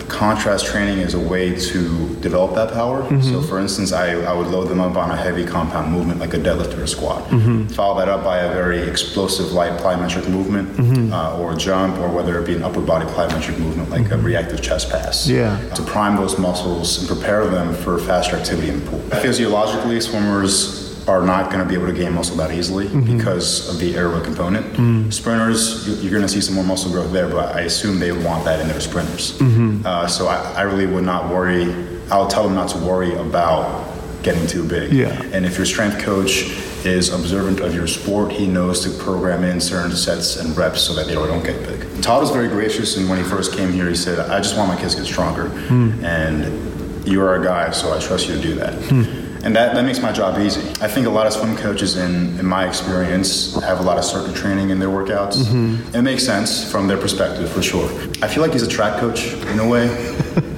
contrast 0.09 0.67
training 0.67 0.99
is 0.99 1.15
a 1.15 1.19
way 1.19 1.57
to 1.59 2.15
develop 2.17 2.55
that 2.55 2.73
power. 2.73 3.03
Mm-hmm. 3.03 3.23
So 3.23 3.43
for 3.43 3.59
instance, 3.59 3.93
I, 3.93 4.13
I 4.23 4.33
would 4.33 4.47
load 4.47 4.69
them 4.69 4.79
up 4.79 4.97
on 4.97 5.11
a 5.11 5.17
heavy 5.17 5.45
compound 5.45 5.91
movement 5.91 6.21
like 6.21 6.35
a 6.35 6.39
deadlift 6.39 6.79
or 6.79 6.83
a 6.83 6.89
squat. 6.89 7.25
Mm-hmm. 7.31 7.69
Follow 7.69 7.99
that 7.99 8.09
up 8.09 8.23
by 8.23 8.39
a 8.39 8.53
very 8.53 8.79
explosive 8.81 9.53
light 9.53 9.73
plyometric 9.81 10.29
movement 10.29 11.13
uh, 11.13 11.39
or 11.39 11.55
a 11.55 11.57
jump 11.57 11.99
or 11.99 12.09
whether 12.11 12.39
it 12.39 12.47
be 12.47 12.55
an 12.55 12.63
upper 12.63 12.81
body 12.81 13.07
plyometric 13.07 13.59
movement 13.59 13.91
like 13.91 14.11
a 14.11 14.19
reactive 14.19 14.63
chest 14.63 14.91
pass 14.91 15.27
Yeah. 15.27 15.59
to 15.71 15.83
prime 15.83 16.17
those 16.17 16.39
muscles 16.39 16.99
and 16.99 17.09
prepare 17.09 17.49
them 17.49 17.75
for 17.75 17.99
faster 17.99 18.37
activity 18.37 18.69
in 18.69 18.85
the 18.85 18.91
pool. 18.91 19.01
Physiologically, 19.21 20.01
swimmers 20.01 20.84
are 21.07 21.23
not 21.23 21.51
going 21.51 21.63
to 21.63 21.69
be 21.69 21.75
able 21.75 21.87
to 21.87 21.93
gain 21.93 22.13
muscle 22.13 22.37
that 22.37 22.51
easily 22.53 22.87
mm-hmm. 22.87 23.17
because 23.17 23.69
of 23.69 23.79
the 23.79 23.95
aerobic 23.95 24.25
component. 24.25 24.65
Mm. 24.75 25.13
Sprinters, 25.13 25.87
you- 25.87 25.97
you're 25.97 26.11
going 26.11 26.23
to 26.23 26.29
see 26.29 26.41
some 26.41 26.55
more 26.55 26.65
muscle 26.65 26.91
growth 26.91 27.13
there, 27.13 27.29
but 27.29 27.55
I 27.55 27.61
assume 27.63 27.99
they 27.99 28.13
want 28.13 28.45
that 28.45 28.61
in 28.61 28.69
their 28.69 28.81
sprinters. 28.81 29.39
Mm-hmm. 29.39 29.83
Uh, 29.85 30.07
so 30.07 30.29
I, 30.29 30.37
I 30.53 30.63
really 30.63 30.87
would 30.87 31.05
not 31.05 31.31
worry. 31.31 31.75
I'll 32.11 32.29
tell 32.29 32.45
them 32.45 32.55
not 32.55 32.69
to 32.71 32.79
worry 32.79 33.15
about 33.15 33.95
getting 34.23 34.47
too 34.47 34.67
big. 34.67 34.93
Yeah. 34.93 35.23
And 35.33 35.45
if 35.45 35.57
your 35.57 35.67
strength 35.67 35.99
coach 35.99 36.45
is 36.85 37.13
observant 37.13 37.61
of 37.61 37.75
your 37.75 37.87
sport, 37.87 38.33
he 38.33 38.47
knows 38.47 38.81
to 38.85 39.03
program 39.03 39.45
in 39.45 39.61
certain 39.61 39.95
sets 39.95 40.37
and 40.37 40.57
reps 40.57 40.81
so 40.81 40.95
that 40.95 41.07
they 41.07 41.15
don't 41.15 41.45
get 41.45 41.67
big. 41.67 42.03
Todd 42.03 42.21
was 42.23 42.31
very 42.31 42.49
gracious, 42.49 42.97
and 42.97 43.09
when 43.09 43.19
he 43.19 43.25
first 43.25 43.55
came 43.55 43.73
here, 43.73 43.89
he 43.89 43.95
said, 43.95 44.19
"I 44.19 44.39
just 44.39 44.57
want 44.57 44.69
my 44.69 44.77
kids 44.79 44.95
to 44.95 45.03
get 45.03 45.07
stronger, 45.07 45.49
mm. 45.49 46.03
and 46.03 47.07
you 47.07 47.23
are 47.23 47.41
a 47.41 47.45
guy, 47.45 47.71
so 47.71 47.95
I 47.95 48.01
trust 48.01 48.29
you 48.29 48.35
to 48.35 48.43
do 48.43 48.55
that." 48.57 48.75
Hmm. 48.75 49.24
And 49.45 49.55
that, 49.57 49.75
that 49.75 49.85
makes 49.85 50.01
my 50.01 50.11
job 50.11 50.39
easy. 50.39 50.63
I 50.81 50.89
think 50.89 51.07
a 51.07 51.11
lot 51.11 51.27
of 51.27 51.35
swim 51.35 51.55
coaches, 51.55 51.97
in, 51.97 52.39
in 52.39 52.47
my 52.47 52.67
experience, 52.67 53.55
have 53.63 53.79
a 53.79 53.83
lot 53.83 53.99
of 53.99 54.05
circuit 54.05 54.35
training 54.35 54.71
in 54.71 54.79
their 54.79 54.89
workouts. 54.89 55.37
Mm-hmm. 55.37 55.95
It 55.95 56.03
makes 56.03 56.25
sense 56.25 56.71
from 56.71 56.89
their 56.89 56.97
perspective, 56.97 57.51
for 57.51 57.63
sure. 57.63 57.87
I 58.23 58.29
feel 58.29 58.43
like 58.43 58.53
he's 58.53 58.63
a 58.63 58.69
track 58.69 58.99
coach 58.99 59.35
in 59.35 59.59
a 59.59 59.69
way. 59.69 59.87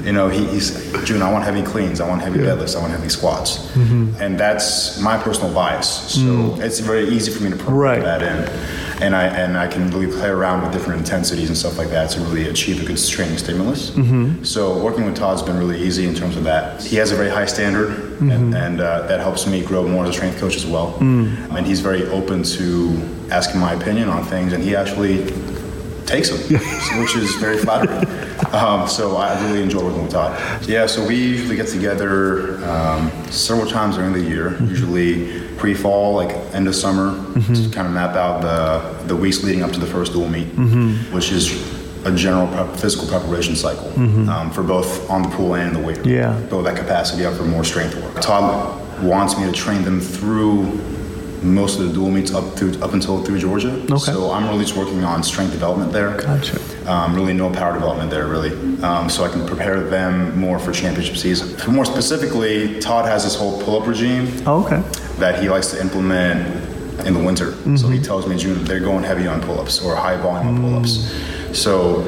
You 0.06 0.12
know, 0.12 0.28
he, 0.28 0.46
he's 0.46 0.70
June. 1.04 1.20
I 1.20 1.32
want 1.32 1.44
heavy 1.44 1.62
cleans. 1.62 2.00
I 2.00 2.08
want 2.08 2.22
heavy 2.22 2.38
deadlifts. 2.38 2.76
I 2.76 2.80
want 2.80 2.92
heavy 2.92 3.08
squats, 3.08 3.58
mm-hmm. 3.72 4.14
and 4.20 4.38
that's 4.38 5.00
my 5.00 5.18
personal 5.18 5.52
bias. 5.52 5.88
So 6.14 6.20
mm. 6.20 6.60
it's 6.60 6.78
very 6.78 7.08
easy 7.08 7.32
for 7.32 7.42
me 7.42 7.50
to 7.50 7.56
program 7.56 7.76
Right. 7.76 8.02
that 8.04 8.22
in, 8.22 9.02
and 9.02 9.16
I 9.16 9.24
and 9.26 9.58
I 9.58 9.66
can 9.66 9.90
really 9.90 10.06
play 10.06 10.28
around 10.28 10.62
with 10.62 10.72
different 10.72 11.00
intensities 11.00 11.48
and 11.48 11.58
stuff 11.58 11.76
like 11.76 11.88
that 11.88 12.10
to 12.10 12.20
really 12.20 12.48
achieve 12.48 12.80
a 12.80 12.86
good 12.86 12.98
training 13.04 13.36
stimulus. 13.38 13.90
Mm-hmm. 13.90 14.44
So 14.44 14.80
working 14.80 15.04
with 15.06 15.16
Todd's 15.16 15.42
been 15.42 15.58
really 15.58 15.82
easy 15.82 16.06
in 16.06 16.14
terms 16.14 16.36
of 16.36 16.44
that. 16.44 16.82
He 16.84 16.96
has 16.96 17.10
a 17.10 17.16
very 17.16 17.28
high 17.28 17.46
standard, 17.46 17.90
and, 18.20 18.30
mm-hmm. 18.30 18.54
and 18.54 18.80
uh, 18.80 19.08
that 19.08 19.18
helps 19.18 19.48
me 19.48 19.64
grow 19.64 19.86
more 19.88 20.04
as 20.04 20.10
a 20.10 20.12
strength 20.12 20.38
coach 20.38 20.54
as 20.54 20.66
well. 20.66 20.92
Mm. 21.00 21.56
And 21.56 21.66
he's 21.66 21.80
very 21.80 22.04
open 22.10 22.44
to 22.44 22.96
asking 23.32 23.60
my 23.60 23.72
opinion 23.74 24.08
on 24.08 24.22
things, 24.24 24.52
and 24.52 24.62
he 24.62 24.76
actually 24.76 25.24
takes 26.06 26.30
them, 26.30 26.38
which 27.00 27.16
is 27.16 27.34
very 27.36 27.58
flattering. 27.58 28.06
Um, 28.54 28.86
so 28.88 29.16
I 29.16 29.40
really 29.44 29.62
enjoy 29.62 29.84
working 29.84 30.02
with 30.02 30.12
Todd. 30.12 30.38
Yeah, 30.68 30.86
so 30.86 31.06
we 31.06 31.16
usually 31.16 31.56
get 31.56 31.68
together 31.68 32.64
um, 32.64 33.10
several 33.30 33.68
times 33.68 33.96
during 33.96 34.12
the 34.12 34.20
year, 34.22 34.56
usually 34.62 35.42
pre-fall, 35.56 36.14
like 36.14 36.30
end 36.54 36.68
of 36.68 36.74
summer, 36.74 37.12
to 37.34 37.70
kind 37.70 37.86
of 37.86 37.92
map 37.92 38.14
out 38.14 38.42
the, 38.42 39.06
the 39.08 39.16
weeks 39.16 39.42
leading 39.42 39.62
up 39.62 39.72
to 39.72 39.80
the 39.80 39.86
first 39.86 40.12
dual 40.12 40.28
meet, 40.28 40.46
which 41.12 41.32
is 41.32 41.50
a 42.04 42.14
general 42.14 42.46
prep, 42.48 42.76
physical 42.76 43.08
preparation 43.08 43.56
cycle 43.56 43.88
um, 44.30 44.50
for 44.50 44.62
both 44.62 45.10
on 45.10 45.22
the 45.22 45.28
pool 45.30 45.56
and 45.56 45.74
the 45.74 45.80
weight 45.80 45.96
room. 45.98 46.08
Yeah. 46.08 46.38
Build 46.48 46.66
that 46.66 46.76
capacity 46.76 47.24
up 47.26 47.34
for 47.34 47.44
more 47.44 47.64
strength 47.64 47.96
work. 47.96 48.20
Todd 48.20 49.02
wants 49.02 49.36
me 49.36 49.44
to 49.46 49.52
train 49.52 49.82
them 49.82 50.00
through 50.00 50.78
most 51.42 51.78
of 51.78 51.86
the 51.86 51.92
dual 51.92 52.10
meets 52.10 52.32
up 52.34 52.44
through 52.54 52.72
up 52.82 52.92
until 52.92 53.22
through 53.24 53.38
Georgia. 53.38 53.70
Okay. 53.90 53.96
So 54.12 54.30
I'm 54.30 54.48
really 54.48 54.64
just 54.64 54.76
working 54.76 55.04
on 55.04 55.22
strength 55.22 55.52
development 55.52 55.92
there. 55.92 56.16
Gotcha. 56.20 56.58
Um, 56.90 57.14
really 57.14 57.32
no 57.34 57.50
power 57.50 57.72
development 57.74 58.10
there, 58.10 58.26
really. 58.26 58.50
Um, 58.82 59.08
so 59.10 59.24
I 59.24 59.28
can 59.28 59.46
prepare 59.46 59.80
them 59.84 60.38
more 60.38 60.58
for 60.58 60.72
championship 60.72 61.16
season. 61.16 61.72
More 61.74 61.84
specifically, 61.84 62.78
Todd 62.80 63.06
has 63.06 63.24
this 63.24 63.34
whole 63.36 63.60
pull-up 63.62 63.86
regime 63.86 64.28
Oh, 64.46 64.64
okay. 64.64 64.80
that 65.18 65.40
he 65.42 65.48
likes 65.48 65.68
to 65.72 65.80
implement 65.80 66.46
in 67.06 67.12
the 67.14 67.22
winter. 67.22 67.52
So 67.76 67.88
he 67.88 68.00
tells 68.00 68.26
me, 68.26 68.36
June, 68.36 68.64
they're 68.64 68.80
going 68.80 69.04
heavy 69.04 69.26
on 69.26 69.40
pull-ups 69.42 69.82
or 69.84 69.94
high 69.96 70.16
volume 70.16 70.48
on 70.56 70.60
pull-ups. 70.60 71.12
So 71.58 72.02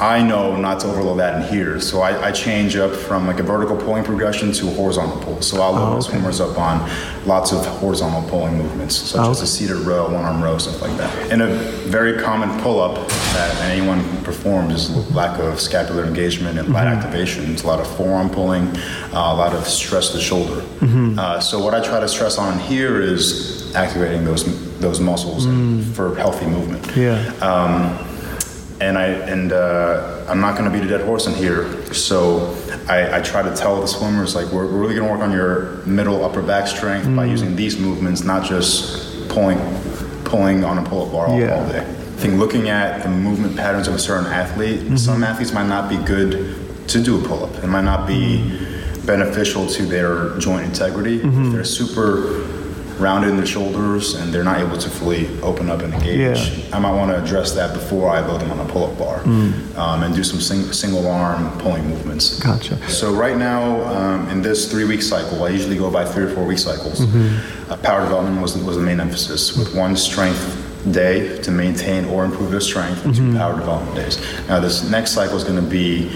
I 0.00 0.22
know 0.22 0.54
not 0.56 0.80
to 0.80 0.86
overload 0.88 1.18
that 1.18 1.42
in 1.42 1.48
here, 1.52 1.80
so 1.80 2.00
I, 2.02 2.28
I 2.28 2.30
change 2.32 2.76
up 2.76 2.92
from 2.94 3.26
like 3.26 3.40
a 3.40 3.42
vertical 3.42 3.76
pulling 3.76 4.04
progression 4.04 4.52
to 4.52 4.68
a 4.68 4.70
horizontal 4.74 5.20
pull. 5.22 5.42
So 5.42 5.60
I'll 5.60 5.72
load 5.72 5.88
Oh, 5.94 5.96
okay. 5.98 6.10
swimmers 6.10 6.40
up 6.40 6.56
on 6.58 6.88
lots 7.26 7.52
of 7.52 7.64
horizontal 7.66 8.22
pulling 8.30 8.56
movements, 8.56 8.94
such 8.94 9.20
Oh, 9.20 9.30
as 9.32 9.42
a 9.42 9.46
seated 9.46 9.76
row, 9.78 10.04
one 10.12 10.24
arm 10.24 10.40
row, 10.42 10.56
stuff 10.58 10.80
like 10.82 10.96
that. 10.98 11.32
And 11.32 11.42
a 11.42 11.48
very 11.88 12.20
common 12.22 12.60
pull 12.60 12.80
up 12.80 13.08
that 13.08 13.56
anyone 13.70 14.00
performs 14.22 14.74
is 14.90 15.10
lack 15.14 15.38
of 15.40 15.60
scapular 15.60 16.04
engagement 16.04 16.58
and 16.58 16.68
light 16.72 16.86
Mm-hmm. 16.86 16.98
activation. 16.98 17.50
It's 17.52 17.64
a 17.64 17.66
lot 17.66 17.80
of 17.80 17.86
forearm 17.96 18.30
pulling, 18.30 18.68
uh, 18.68 19.10
a 19.12 19.34
lot 19.34 19.52
of 19.54 19.66
stress 19.66 20.10
to 20.10 20.16
the 20.18 20.22
shoulder. 20.22 20.60
Mm-hmm. 20.80 21.18
Uh, 21.18 21.40
so 21.40 21.62
what 21.62 21.74
I 21.74 21.80
try 21.82 21.98
to 22.00 22.08
stress 22.08 22.38
on 22.38 22.58
here 22.60 23.00
is 23.00 23.74
activating 23.74 24.24
those 24.24 24.44
those 24.78 25.00
muscles 25.00 25.44
for 25.96 26.14
healthy 26.14 26.46
movement 26.46 26.84
Mm. 26.84 26.96
Yeah. 26.96 27.32
And 28.80 28.96
I 28.98 29.06
and 29.06 29.52
uh, 29.52 30.24
I'm 30.28 30.40
not 30.40 30.56
going 30.56 30.70
to 30.70 30.76
beat 30.76 30.84
a 30.84 30.88
dead 30.88 31.04
horse 31.04 31.26
in 31.26 31.34
here. 31.34 31.92
So 31.94 32.54
I, 32.88 33.18
I 33.18 33.20
try 33.22 33.42
to 33.42 33.54
tell 33.56 33.80
the 33.80 33.88
swimmers 33.88 34.34
like 34.34 34.46
we're, 34.52 34.66
we're 34.66 34.78
really 34.78 34.94
going 34.94 35.06
to 35.06 35.12
work 35.12 35.22
on 35.22 35.32
your 35.32 35.84
middle 35.86 36.24
upper 36.24 36.42
back 36.42 36.66
strength 36.68 37.04
by 37.16 37.26
Mm. 37.26 37.30
using 37.30 37.56
these 37.56 37.78
movements, 37.78 38.22
not 38.24 38.44
just 38.44 39.28
pulling 39.28 39.58
pulling 40.24 40.62
on 40.64 40.78
a 40.78 40.82
pull-up 40.88 41.10
bar 41.12 41.26
all, 41.26 41.40
Yeah. 41.40 41.54
all 41.58 41.68
day. 41.68 41.80
I 41.80 42.20
think 42.20 42.34
looking 42.38 42.68
at 42.68 43.02
the 43.02 43.08
movement 43.08 43.56
patterns 43.56 43.88
of 43.88 43.94
a 43.94 43.98
certain 43.98 44.26
athlete, 44.26 44.80
Mm-hmm. 44.80 44.96
some 44.96 45.24
athletes 45.24 45.52
might 45.52 45.68
not 45.68 45.88
be 45.88 45.96
good 46.04 46.54
to 46.88 47.02
do 47.02 47.18
a 47.24 47.26
pull-up. 47.28 47.54
It 47.64 47.66
might 47.68 47.84
not 47.84 48.06
be 48.06 48.42
beneficial 49.06 49.66
to 49.66 49.82
their 49.86 50.36
joint 50.38 50.66
integrity. 50.66 51.20
Mm-hmm. 51.20 51.46
If 51.46 51.52
they're 51.52 51.64
super 51.64 52.46
rounded 52.98 53.28
in 53.30 53.36
their 53.36 53.46
shoulders 53.46 54.14
and 54.14 54.32
they're 54.32 54.44
not 54.44 54.60
able 54.60 54.76
to 54.78 54.90
fully 54.90 55.28
open 55.40 55.70
up 55.70 55.80
and 55.82 55.94
engage. 55.94 56.38
Yeah. 56.50 56.76
I 56.76 56.78
might 56.78 56.92
want 56.92 57.10
to 57.10 57.22
address 57.22 57.52
that 57.52 57.72
before 57.72 58.10
I 58.10 58.20
load 58.20 58.40
them 58.40 58.50
on 58.50 58.58
a 58.60 58.68
pull-up 58.70 58.98
bar 58.98 59.20
um, 59.20 60.02
and 60.02 60.14
do 60.14 60.24
some 60.24 60.40
sing- 60.40 60.72
single 60.72 61.06
arm 61.06 61.50
pulling 61.58 61.86
movements. 61.88 62.38
Gotcha. 62.40 62.76
So 62.88 63.14
right 63.14 63.36
now, 63.36 63.82
um, 63.84 64.28
in 64.28 64.42
this 64.42 64.70
three-week 64.70 65.02
cycle, 65.02 65.44
I 65.44 65.50
usually 65.50 65.76
go 65.76 65.90
by 65.90 66.04
three 66.04 66.24
or 66.24 66.30
four-week 66.30 66.58
cycles. 66.58 67.00
Uh, 67.02 67.76
power 67.82 68.00
development 68.02 68.40
was, 68.42 68.56
was 68.58 68.76
the 68.76 68.82
main 68.82 69.00
emphasis, 69.00 69.56
with 69.56 69.74
one 69.74 69.96
strength 69.96 70.64
day 70.92 71.36
to 71.42 71.50
maintain 71.50 72.04
or 72.06 72.24
improve 72.24 72.50
their 72.50 72.60
strength, 72.60 73.04
and 73.04 73.14
two 73.14 73.32
power 73.34 73.54
development 73.58 73.94
days. 73.96 74.18
Now 74.48 74.60
this 74.60 74.88
next 74.88 75.10
cycle 75.12 75.36
is 75.36 75.44
going 75.44 75.62
to 75.62 75.70
be 75.70 76.08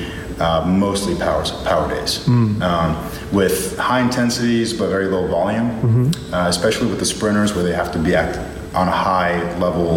uh, 0.42 0.64
mostly 0.66 1.14
power 1.26 1.42
power 1.70 1.86
days, 1.94 2.12
um, 2.28 2.90
with 3.38 3.78
high 3.78 4.00
intensities 4.08 4.68
but 4.78 4.88
very 4.96 5.06
low 5.06 5.24
volume, 5.38 5.68
uh, 6.32 6.46
especially 6.54 6.88
with 6.92 6.98
the 6.98 7.06
sprinters 7.14 7.50
where 7.54 7.64
they 7.68 7.74
have 7.82 7.90
to 7.92 7.98
be 7.98 8.12
act- 8.14 8.38
on 8.74 8.88
a 8.88 8.96
high 9.10 9.36
level 9.58 9.90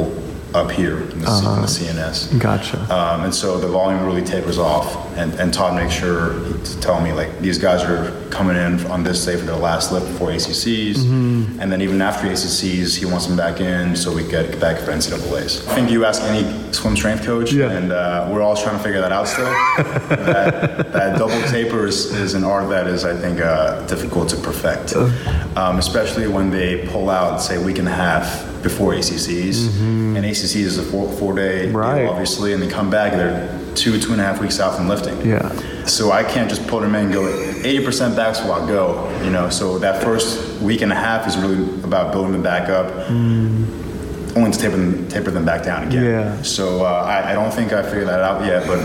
up 0.55 0.71
here 0.71 0.99
in 1.11 1.19
the, 1.19 1.27
C- 1.67 1.85
in 1.85 1.91
the 1.91 2.01
CNS. 2.01 2.39
Gotcha. 2.39 2.79
Um, 2.93 3.25
and 3.25 3.35
so 3.35 3.59
the 3.59 3.67
volume 3.67 4.05
really 4.05 4.23
tapers 4.23 4.57
off. 4.57 4.95
And, 5.17 5.33
and 5.35 5.53
Todd 5.53 5.75
makes 5.75 5.93
sure 5.93 6.33
to 6.59 6.79
tell 6.79 6.99
me, 7.01 7.11
like, 7.13 7.39
these 7.39 7.57
guys 7.57 7.83
are 7.83 8.11
coming 8.29 8.55
in 8.55 8.85
on 8.87 9.03
this 9.03 9.23
day 9.25 9.35
for 9.37 9.45
their 9.45 9.55
last 9.55 9.91
lift 9.91 10.07
before 10.07 10.29
ACCs. 10.29 10.95
Mm-hmm. 10.95 11.59
And 11.59 11.71
then 11.71 11.81
even 11.81 12.01
after 12.01 12.27
ACCs, 12.27 12.97
he 12.97 13.05
wants 13.05 13.27
them 13.27 13.37
back 13.37 13.59
in 13.59 13.95
so 13.95 14.13
we 14.13 14.27
get 14.27 14.59
back 14.59 14.79
for 14.79 14.91
NCAAs. 14.91 15.67
I 15.67 15.75
think 15.75 15.91
you 15.91 16.05
ask 16.05 16.21
any 16.23 16.43
swim 16.73 16.95
strength 16.95 17.23
coach, 17.23 17.51
Yeah. 17.53 17.71
and 17.71 17.91
uh, 17.91 18.29
we're 18.31 18.41
all 18.41 18.55
trying 18.55 18.77
to 18.77 18.83
figure 18.83 19.01
that 19.01 19.11
out 19.11 19.27
still. 19.27 19.45
that, 20.09 20.91
that 20.93 21.17
double 21.17 21.41
taper 21.49 21.85
is, 21.87 22.13
is 22.13 22.33
an 22.33 22.43
art 22.43 22.69
that 22.69 22.87
is, 22.87 23.05
I 23.05 23.15
think, 23.15 23.39
uh, 23.41 23.85
difficult 23.87 24.29
to 24.29 24.37
perfect, 24.37 24.93
um, 25.57 25.77
especially 25.79 26.27
when 26.27 26.49
they 26.49 26.87
pull 26.87 27.09
out, 27.09 27.41
say, 27.41 27.55
a 27.55 27.61
week 27.61 27.77
and 27.79 27.87
a 27.87 27.91
half 27.93 28.54
before 28.65 28.93
ACCs. 28.93 29.69
And 30.17 30.17
ACCs 30.17 30.55
is 30.55 30.77
a 30.77 30.83
four, 30.83 31.09
four 31.13 31.33
day 31.35 31.67
deal, 31.67 32.09
obviously, 32.09 32.51
and 32.53 32.61
they 32.61 32.67
come 32.67 32.89
back 32.89 33.13
they're 33.13 33.47
two, 33.75 33.99
two 33.99 34.11
and 34.11 34.19
a 34.19 34.23
half 34.23 34.41
weeks 34.41 34.59
out 34.59 34.75
from 34.75 34.87
lifting. 34.89 35.25
Yeah. 35.25 35.49
So 35.85 36.11
I 36.11 36.23
can't 36.23 36.49
just 36.49 36.65
put 36.67 36.81
them 36.81 36.95
in 36.95 37.05
and 37.05 37.13
go 37.13 37.21
80% 37.21 38.15
back 38.15 38.35
squat, 38.35 38.67
go. 38.67 39.07
You 39.23 39.29
know, 39.29 39.49
so 39.49 39.77
that 39.79 40.03
first 40.03 40.59
week 40.61 40.81
and 40.81 40.91
a 40.91 40.95
half 40.95 41.27
is 41.27 41.37
really 41.37 41.61
about 41.83 42.11
building 42.11 42.31
them 42.31 42.43
back 42.43 42.69
up. 42.69 42.87
Only 43.09 44.51
to 44.51 44.57
taper 44.59 44.75
them, 44.75 45.07
taper 45.07 45.31
them 45.31 45.45
back 45.45 45.63
down 45.63 45.87
again. 45.87 46.03
Yeah. 46.03 46.41
So 46.41 46.83
uh, 46.83 46.89
I, 46.89 47.31
I 47.31 47.33
don't 47.33 47.51
think 47.51 47.71
I 47.71 47.83
figured 47.83 48.07
that 48.07 48.21
out 48.21 48.45
yet, 48.45 48.67
but 48.67 48.79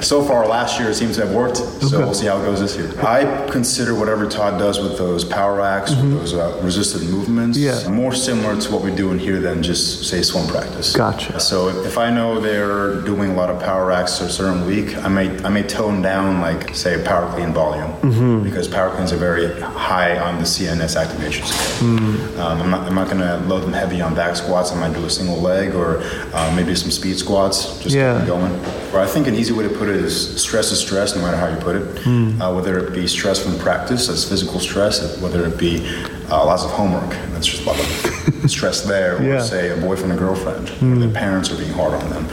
so 0.00 0.22
far 0.22 0.46
last 0.46 0.78
year 0.78 0.90
it 0.90 0.94
seems 0.94 1.16
to 1.16 1.26
have 1.26 1.34
worked. 1.34 1.56
So 1.58 1.86
Okay. 1.88 1.96
we'll 1.98 2.14
see 2.14 2.26
how 2.26 2.38
it 2.40 2.44
goes 2.44 2.60
this 2.60 2.76
year. 2.76 2.90
I 3.04 3.46
consider 3.50 3.94
whatever 3.94 4.26
Todd 4.28 4.58
does 4.58 4.78
with 4.80 4.96
those 4.98 5.24
power 5.24 5.56
racks, 5.56 5.90
with 5.90 6.10
those 6.12 6.34
uh, 6.34 6.58
resisted 6.62 7.02
movements, 7.08 7.58
Mm-hmm. 7.58 7.90
Yeah. 7.90 7.96
more 8.02 8.14
similar 8.14 8.60
to 8.60 8.72
what 8.72 8.82
we 8.82 8.90
do 8.94 9.10
in 9.12 9.18
here 9.18 9.40
than 9.40 9.62
just 9.62 10.04
say 10.08 10.22
swim 10.22 10.46
practice. 10.48 10.94
Gotcha. 10.94 11.40
So 11.40 11.68
if, 11.68 11.86
if 11.86 11.98
I 11.98 12.10
know 12.10 12.40
they're 12.40 13.00
doing 13.02 13.30
a 13.30 13.34
lot 13.34 13.50
of 13.50 13.60
power 13.60 13.86
racks 13.86 14.20
a 14.20 14.28
certain 14.28 14.66
week, 14.66 14.96
I 15.04 15.08
may 15.08 15.28
I 15.44 15.48
may 15.48 15.62
tone 15.62 16.02
down 16.02 16.40
like 16.40 16.74
say 16.74 17.02
power 17.04 17.26
clean 17.34 17.52
volume 17.52 17.92
Mm-hmm. 18.02 18.44
because 18.44 18.68
power 18.68 18.90
cleans 18.94 19.12
are 19.12 19.16
very 19.16 19.60
high 19.60 20.18
on 20.18 20.38
the 20.38 20.44
CNS 20.44 20.96
activation 21.00 21.44
scale. 21.46 21.88
Mm. 21.88 22.38
Um, 22.38 22.62
I'm 22.62 22.70
not 22.70 22.86
I'm 22.88 22.94
not 22.94 23.06
going 23.10 23.18
to 23.20 23.36
load 23.48 23.62
them 23.62 23.72
heavy 23.72 24.00
on 24.00 24.14
back 24.14 24.36
squats. 24.36 24.72
I 24.72 24.76
might 24.80 24.94
do 24.94 25.04
a 25.04 25.10
single 25.10 25.40
leg 25.40 25.74
or 25.74 26.00
uh, 26.32 26.52
maybe 26.56 26.74
some 26.74 26.90
speed 26.90 27.18
squats, 27.18 27.78
just 27.82 27.94
Yeah. 27.96 28.14
them 28.14 28.26
going. 28.26 28.52
Or 28.92 29.00
I 29.00 29.06
think 29.06 29.26
an 29.26 29.34
easy 29.34 29.52
way 29.52 29.64
to 29.68 29.74
put 29.80 29.87
it 29.90 29.96
is 29.96 30.40
stress 30.40 30.70
is 30.72 30.80
stress, 30.80 31.14
no 31.16 31.22
matter 31.22 31.36
how 31.36 31.48
you 31.48 31.56
put 31.56 31.76
it. 31.76 31.98
Hmm. 32.02 32.40
Uh, 32.40 32.54
whether 32.54 32.78
it 32.78 32.92
be 32.94 33.06
stress 33.06 33.42
from 33.42 33.58
practice, 33.58 34.06
that's 34.08 34.24
physical 34.28 34.60
stress, 34.60 35.18
whether 35.20 35.46
it 35.46 35.58
be 35.58 35.86
uh, 36.30 36.44
lots 36.44 36.64
of 36.64 36.70
homework, 36.70 37.10
that's 37.32 37.46
just 37.46 37.62
a 37.62 37.66
lot 37.66 37.78
of 37.80 38.50
stress 38.50 38.82
there, 38.82 39.16
or 39.18 39.22
Yeah. 39.22 39.40
say 39.40 39.70
a 39.70 39.76
boyfriend 39.76 40.12
or 40.12 40.16
girlfriend, 40.16 40.70
or 40.82 40.98
their 40.98 41.10
parents 41.12 41.50
are 41.50 41.56
being 41.56 41.72
hard 41.72 41.94
on 41.94 42.10
them. 42.10 42.26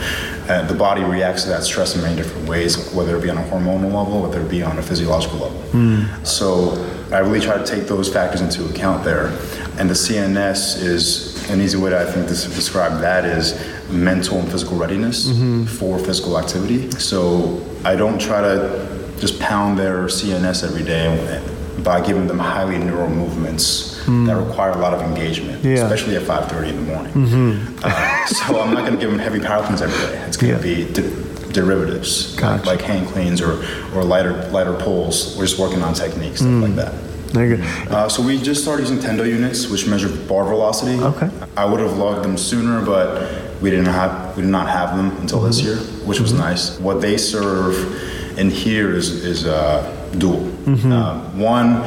Uh, 0.48 0.62
the 0.66 0.74
body 0.74 1.02
reacts 1.02 1.42
to 1.44 1.48
that 1.48 1.64
stress 1.64 1.96
in 1.96 2.02
many 2.02 2.14
different 2.16 2.48
ways, 2.48 2.92
whether 2.92 3.16
it 3.16 3.22
be 3.22 3.30
on 3.30 3.38
a 3.38 3.42
hormonal 3.44 3.92
level, 3.92 4.22
whether 4.22 4.40
it 4.40 4.48
be 4.50 4.62
on 4.62 4.78
a 4.78 4.82
physiological 4.82 5.38
level. 5.38 6.24
So 6.24 6.72
I 7.10 7.18
really 7.18 7.40
try 7.40 7.56
to 7.58 7.64
take 7.64 7.86
those 7.86 8.12
factors 8.12 8.40
into 8.40 8.64
account 8.68 9.04
there. 9.04 9.28
And 9.78 9.90
the 9.90 9.94
CNS 9.94 10.82
is 10.82 11.35
an 11.50 11.60
easy 11.60 11.76
way 11.76 11.90
to, 11.90 12.00
I 12.00 12.04
think, 12.04 12.26
to 12.28 12.34
describe 12.34 13.00
that 13.00 13.24
is 13.24 13.54
mental 13.90 14.38
and 14.38 14.50
physical 14.50 14.76
readiness 14.76 15.28
mm-hmm. 15.28 15.64
for 15.64 15.98
physical 15.98 16.38
activity. 16.38 16.90
So 16.92 17.64
I 17.84 17.96
don't 17.96 18.20
try 18.20 18.40
to 18.40 19.14
just 19.18 19.40
pound 19.40 19.78
their 19.78 20.04
CNS 20.04 20.64
every 20.64 20.84
day 20.84 21.42
by 21.82 22.04
giving 22.04 22.26
them 22.26 22.38
highly 22.38 22.78
neural 22.78 23.08
movements 23.08 24.02
hmm. 24.04 24.26
that 24.26 24.36
require 24.36 24.72
a 24.72 24.78
lot 24.78 24.94
of 24.94 25.02
engagement, 25.02 25.64
Yeah. 25.64 25.84
especially 25.84 26.16
at 26.16 26.22
5.30 26.22 26.68
in 26.70 26.76
the 26.76 26.82
morning. 26.82 27.12
Mm-hmm. 27.12 27.78
Uh, 27.82 28.26
so 28.26 28.60
I'm 28.60 28.74
not 28.74 28.80
going 28.80 28.94
to 28.94 29.00
give 29.00 29.10
them 29.10 29.18
heavy 29.18 29.40
power 29.40 29.62
cleans 29.64 29.82
every 29.82 29.98
day. 29.98 30.18
It's 30.26 30.36
going 30.36 30.60
to 30.60 30.68
Yeah. 30.68 30.86
be 30.86 30.92
de- 30.92 31.52
derivatives, 31.52 32.34
Gotcha. 32.36 32.66
like 32.66 32.80
hand 32.80 33.08
cleans 33.08 33.40
or, 33.40 33.64
or 33.94 34.04
lighter 34.04 34.48
lighter 34.50 34.74
pulls. 34.74 35.36
We're 35.36 35.46
just 35.46 35.58
working 35.58 35.82
on 35.82 35.94
techniques, 35.94 36.40
stuff 36.40 36.62
like 36.62 36.72
mm. 36.72 36.76
that. 36.76 36.94
Very 37.36 37.56
good. 37.56 37.60
Uh, 37.90 38.08
so 38.08 38.22
we 38.22 38.38
just 38.40 38.62
started 38.62 38.88
using 38.88 38.96
Tendo 38.98 39.28
units, 39.28 39.68
which 39.68 39.86
measure 39.86 40.08
bar 40.26 40.44
velocity. 40.44 40.98
Okay. 40.98 41.28
I 41.54 41.66
would 41.66 41.80
have 41.80 41.98
logged 41.98 42.24
them 42.24 42.38
sooner, 42.38 42.82
but 42.84 43.06
we 43.60 43.68
didn't 43.68 43.92
have 43.92 44.34
we 44.36 44.42
did 44.42 44.50
not 44.50 44.68
have 44.70 44.96
them 44.96 45.14
until 45.18 45.40
this 45.42 45.60
year, 45.60 45.76
which 46.08 46.18
was 46.18 46.32
nice. 46.32 46.78
What 46.80 47.02
they 47.02 47.18
serve 47.18 47.76
in 48.38 48.48
here 48.48 48.94
is 48.94 49.10
is 49.22 49.44
uh, 49.46 49.84
dual. 50.16 50.46
Uh, 50.66 51.20
one, 51.32 51.82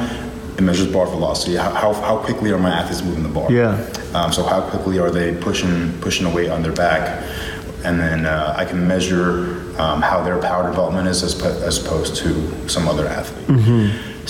it 0.56 0.62
measures 0.62 0.86
bar 0.86 1.06
velocity. 1.06 1.56
How, 1.56 1.70
how, 1.70 1.92
how 1.94 2.16
quickly 2.18 2.52
are 2.52 2.58
my 2.58 2.70
athletes 2.70 3.02
moving 3.02 3.24
the 3.24 3.28
bar? 3.28 3.50
Yeah. 3.50 3.74
Um, 4.14 4.32
so 4.32 4.44
how 4.44 4.60
quickly 4.60 5.00
are 5.00 5.10
they 5.10 5.34
pushing 5.34 5.92
pushing 6.00 6.26
a 6.26 6.30
weight 6.34 6.50
on 6.50 6.62
their 6.62 6.72
back? 6.72 7.02
And 7.84 7.98
then 7.98 8.24
uh, 8.26 8.54
I 8.56 8.66
can 8.66 8.86
measure 8.86 9.56
um, 9.80 10.00
how 10.00 10.22
their 10.22 10.38
power 10.40 10.68
development 10.68 11.08
is 11.08 11.22
as, 11.24 11.34
po- 11.34 11.60
as 11.64 11.84
opposed 11.84 12.14
to 12.16 12.68
some 12.68 12.86
other 12.86 13.06
athlete. 13.08 13.48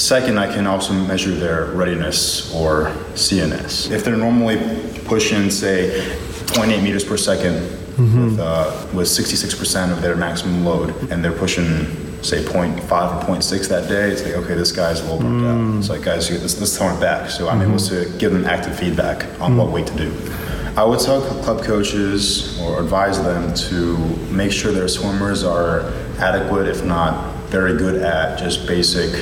Second, 0.00 0.38
I 0.38 0.50
can 0.50 0.66
also 0.66 0.94
measure 0.94 1.30
their 1.30 1.66
readiness 1.66 2.54
or 2.54 2.86
CNS. 3.12 3.90
If 3.90 4.02
they're 4.02 4.16
normally 4.16 4.56
pushing, 5.04 5.50
say, 5.50 6.00
0.8 6.46 6.82
meters 6.82 7.04
per 7.04 7.16
2nd 7.16 7.60
with, 7.60 8.08
mm-hmm. 8.08 8.40
uh, 8.40 8.96
with 8.96 9.08
66% 9.08 9.92
of 9.92 10.00
their 10.00 10.16
maximum 10.16 10.64
load, 10.64 10.88
and 11.12 11.22
they're 11.22 11.36
pushing, 11.36 11.84
say, 12.22 12.42
0.5 12.42 12.80
or 12.80 13.36
0.6 13.36 13.68
that 13.68 13.90
day, 13.90 14.10
it's 14.10 14.24
like, 14.24 14.32
okay, 14.36 14.54
this 14.54 14.72
guy's 14.72 15.00
a 15.00 15.02
little 15.02 15.18
burnt 15.18 15.44
out. 15.44 15.58
Mm. 15.58 15.78
It's 15.80 15.90
like, 15.90 16.02
guys, 16.02 16.30
you- 16.30 16.38
let's, 16.38 16.58
let's 16.58 16.78
tone 16.78 16.96
it 16.96 17.00
back. 17.00 17.28
So 17.28 17.50
I'm 17.50 17.60
able 17.60 17.74
mm-hmm. 17.74 18.10
to 18.10 18.18
give 18.18 18.32
them 18.32 18.46
active 18.46 18.78
feedback 18.78 19.26
on 19.38 19.58
what 19.58 19.68
mm. 19.68 19.72
weight 19.72 19.86
to 19.88 19.96
do. 19.96 20.32
I 20.78 20.84
would 20.84 21.00
tell 21.00 21.20
club 21.42 21.62
coaches 21.62 22.58
or 22.62 22.80
advise 22.80 23.22
them 23.22 23.52
to 23.68 23.98
make 24.32 24.50
sure 24.50 24.72
their 24.72 24.88
swimmers 24.88 25.44
are 25.44 25.92
adequate, 26.18 26.68
if 26.68 26.86
not 26.86 27.34
very 27.50 27.76
good 27.76 28.00
at 28.00 28.38
just 28.38 28.66
basic, 28.66 29.12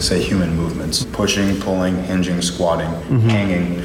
say, 0.00 0.22
human 0.22 0.56
movements 0.56 1.04
pushing, 1.04 1.60
pulling, 1.60 1.96
hinging, 2.04 2.42
squatting, 2.42 2.88
mm-hmm. 2.88 3.28
hanging. 3.28 3.84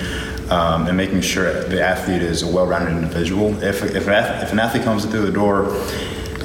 Um, 0.51 0.87
and 0.87 0.97
making 0.97 1.21
sure 1.21 1.63
the 1.69 1.81
athlete 1.81 2.21
is 2.21 2.43
a 2.43 2.47
well-rounded 2.47 2.91
individual. 2.91 3.63
If, 3.63 3.83
if, 3.83 4.07
an 4.09 4.43
if 4.43 4.51
an 4.51 4.59
athlete 4.59 4.83
comes 4.83 5.05
through 5.05 5.25
the 5.25 5.31
door 5.31 5.73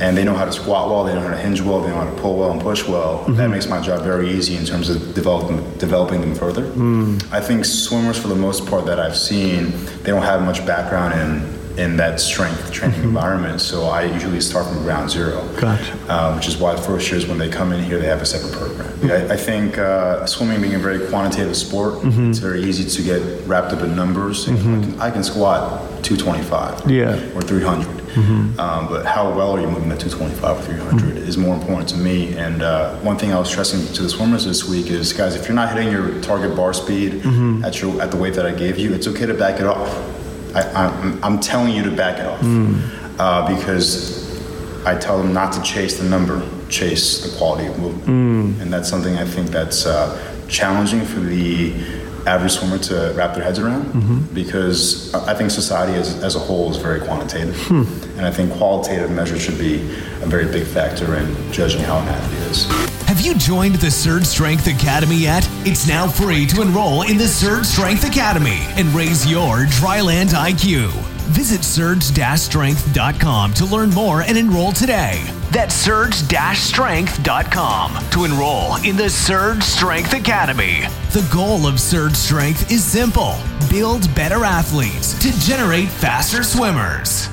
and 0.00 0.16
they 0.16 0.22
know 0.22 0.34
how 0.34 0.44
to 0.44 0.52
squat 0.52 0.88
well, 0.88 1.02
they 1.02 1.12
know 1.12 1.22
how 1.22 1.30
to 1.30 1.36
hinge 1.36 1.60
well, 1.60 1.80
they 1.80 1.88
know 1.88 1.96
how 1.96 2.08
to 2.08 2.20
pull 2.20 2.38
well 2.38 2.52
and 2.52 2.60
push 2.60 2.86
well, 2.86 3.24
that 3.24 3.32
mm-hmm. 3.32 3.50
makes 3.50 3.66
my 3.66 3.80
job 3.80 4.04
very 4.04 4.30
easy 4.30 4.54
in 4.54 4.64
terms 4.64 4.90
of 4.90 5.12
developing, 5.14 5.58
developing 5.78 6.20
them 6.20 6.36
further. 6.36 6.70
Mm. 6.70 7.32
I 7.32 7.40
think 7.40 7.64
swimmers, 7.64 8.16
for 8.16 8.28
the 8.28 8.36
most 8.36 8.66
part 8.66 8.84
that 8.86 9.00
I've 9.00 9.16
seen, 9.16 9.72
they 10.02 10.12
don't 10.12 10.22
have 10.22 10.42
much 10.42 10.64
background 10.64 11.14
in 11.14 11.55
in 11.78 11.96
that 11.98 12.18
strength 12.20 12.72
training 12.72 12.96
Mm-hmm. 13.00 13.08
environment. 13.08 13.60
So 13.60 13.84
I 13.84 14.04
usually 14.04 14.40
start 14.40 14.66
from 14.66 14.82
ground 14.82 15.10
zero. 15.10 15.46
Gotcha. 15.60 15.92
Uh, 16.08 16.34
which 16.34 16.48
is 16.48 16.56
why 16.56 16.74
first 16.76 17.10
years 17.10 17.26
when 17.26 17.36
they 17.38 17.48
come 17.50 17.72
in 17.72 17.82
here, 17.84 17.98
they 17.98 18.06
have 18.06 18.22
a 18.22 18.26
separate 18.26 18.52
program. 18.54 18.92
I, 19.10 19.34
I 19.34 19.36
think 19.36 19.76
uh, 19.76 20.24
swimming 20.26 20.60
being 20.62 20.74
a 20.74 20.78
very 20.78 21.06
quantitative 21.08 21.56
sport, 21.56 21.94
Mm-hmm. 21.96 22.30
it's 22.30 22.38
very 22.38 22.62
easy 22.62 22.84
to 22.88 23.02
get 23.02 23.46
wrapped 23.46 23.72
up 23.74 23.82
in 23.82 23.94
numbers. 23.94 24.48
I, 24.48 24.54
can, 24.56 25.00
I 25.00 25.10
can 25.10 25.22
squat 25.24 26.02
225 26.04 26.90
Yeah. 26.90 27.14
or 27.34 27.42
300. 27.42 27.94
Um, 28.16 28.88
but 28.88 29.04
how 29.04 29.30
well 29.36 29.52
are 29.52 29.60
you 29.60 29.66
moving 29.68 29.92
at 29.92 30.00
225 30.00 30.58
or 30.58 30.62
300 30.62 31.18
is 31.18 31.36
more 31.36 31.54
important 31.54 31.86
to 31.90 31.96
me. 31.98 32.34
And 32.38 32.62
uh, 32.62 32.96
one 33.00 33.18
thing 33.18 33.30
I 33.34 33.38
was 33.38 33.50
stressing 33.50 33.92
to 33.92 34.02
the 34.02 34.08
swimmers 34.08 34.46
this 34.46 34.64
week 34.66 34.86
is, 34.86 35.12
guys, 35.12 35.34
if 35.36 35.46
you're 35.46 35.54
not 35.54 35.74
hitting 35.76 35.92
your 35.92 36.18
target 36.22 36.56
bar 36.56 36.72
speed 36.72 37.16
at 37.62 37.82
your 37.82 38.00
at 38.00 38.10
the 38.10 38.16
weight 38.16 38.32
that 38.34 38.46
I 38.46 38.52
gave 38.52 38.78
you, 38.78 38.94
it's 38.94 39.06
okay 39.08 39.26
to 39.26 39.34
back 39.34 39.60
it 39.60 39.66
off. 39.66 39.90
I, 40.56 40.62
I'm, 40.86 41.22
I'm 41.24 41.38
telling 41.40 41.74
you 41.74 41.82
to 41.84 41.90
back 41.90 42.18
it 42.18 42.26
off. 42.26 42.40
Uh, 43.18 43.56
because 43.56 44.26
I 44.86 44.96
tell 44.98 45.18
them 45.18 45.32
not 45.32 45.52
to 45.54 45.62
chase 45.62 45.98
the 45.98 46.04
number, 46.08 46.42
chase 46.68 47.22
the 47.24 47.36
quality 47.38 47.66
of 47.66 47.78
movement, 47.78 48.60
and 48.60 48.72
that's 48.72 48.88
something 48.88 49.16
I 49.16 49.24
think 49.24 49.48
that's 49.50 49.86
uh, 49.86 50.06
challenging 50.48 51.04
for 51.04 51.20
the 51.20 51.72
average 52.26 52.52
swimmer 52.52 52.78
to 52.78 53.12
wrap 53.16 53.34
their 53.34 53.44
heads 53.44 53.58
around 53.58 54.34
because 54.34 55.14
I 55.14 55.32
think 55.34 55.50
society 55.50 55.92
as, 55.94 56.22
as 56.22 56.34
a 56.36 56.40
whole 56.40 56.70
is 56.70 56.76
very 56.76 57.00
quantitative, 57.00 57.56
and 57.70 58.26
I 58.26 58.30
think 58.30 58.52
qualitative 58.52 59.10
measures 59.10 59.40
should 59.42 59.58
be 59.58 59.76
a 60.22 60.26
very 60.26 60.46
big 60.46 60.66
factor 60.66 61.14
in 61.16 61.52
judging 61.52 61.80
how 61.82 61.98
an 61.98 62.08
athlete 62.08 62.50
is. 62.50 62.66
You 63.26 63.34
joined 63.34 63.74
the 63.74 63.90
Surge 63.90 64.24
Strength 64.24 64.68
Academy 64.68 65.16
yet? 65.16 65.44
It's 65.64 65.88
now 65.88 66.06
free 66.06 66.46
to 66.46 66.62
enroll 66.62 67.02
in 67.02 67.18
the 67.18 67.26
Surge 67.26 67.66
Strength 67.66 68.06
Academy 68.06 68.60
and 68.76 68.86
raise 68.94 69.28
your 69.28 69.66
dryland 69.66 70.28
IQ. 70.28 70.92
Visit 71.32 71.64
surge-strength.com 71.64 73.54
to 73.54 73.64
learn 73.64 73.90
more 73.90 74.22
and 74.22 74.38
enroll 74.38 74.70
today. 74.70 75.28
That's 75.50 75.74
surge-strength.com 75.74 78.10
to 78.10 78.24
enroll 78.24 78.76
in 78.84 78.96
the 78.96 79.10
Surge 79.10 79.64
Strength 79.64 80.12
Academy. 80.12 80.82
The 81.10 81.28
goal 81.32 81.66
of 81.66 81.80
Surge 81.80 82.14
Strength 82.14 82.70
is 82.70 82.84
simple 82.84 83.34
build 83.68 84.14
better 84.14 84.44
athletes 84.44 85.18
to 85.18 85.36
generate 85.40 85.88
faster 85.88 86.44
swimmers. 86.44 87.28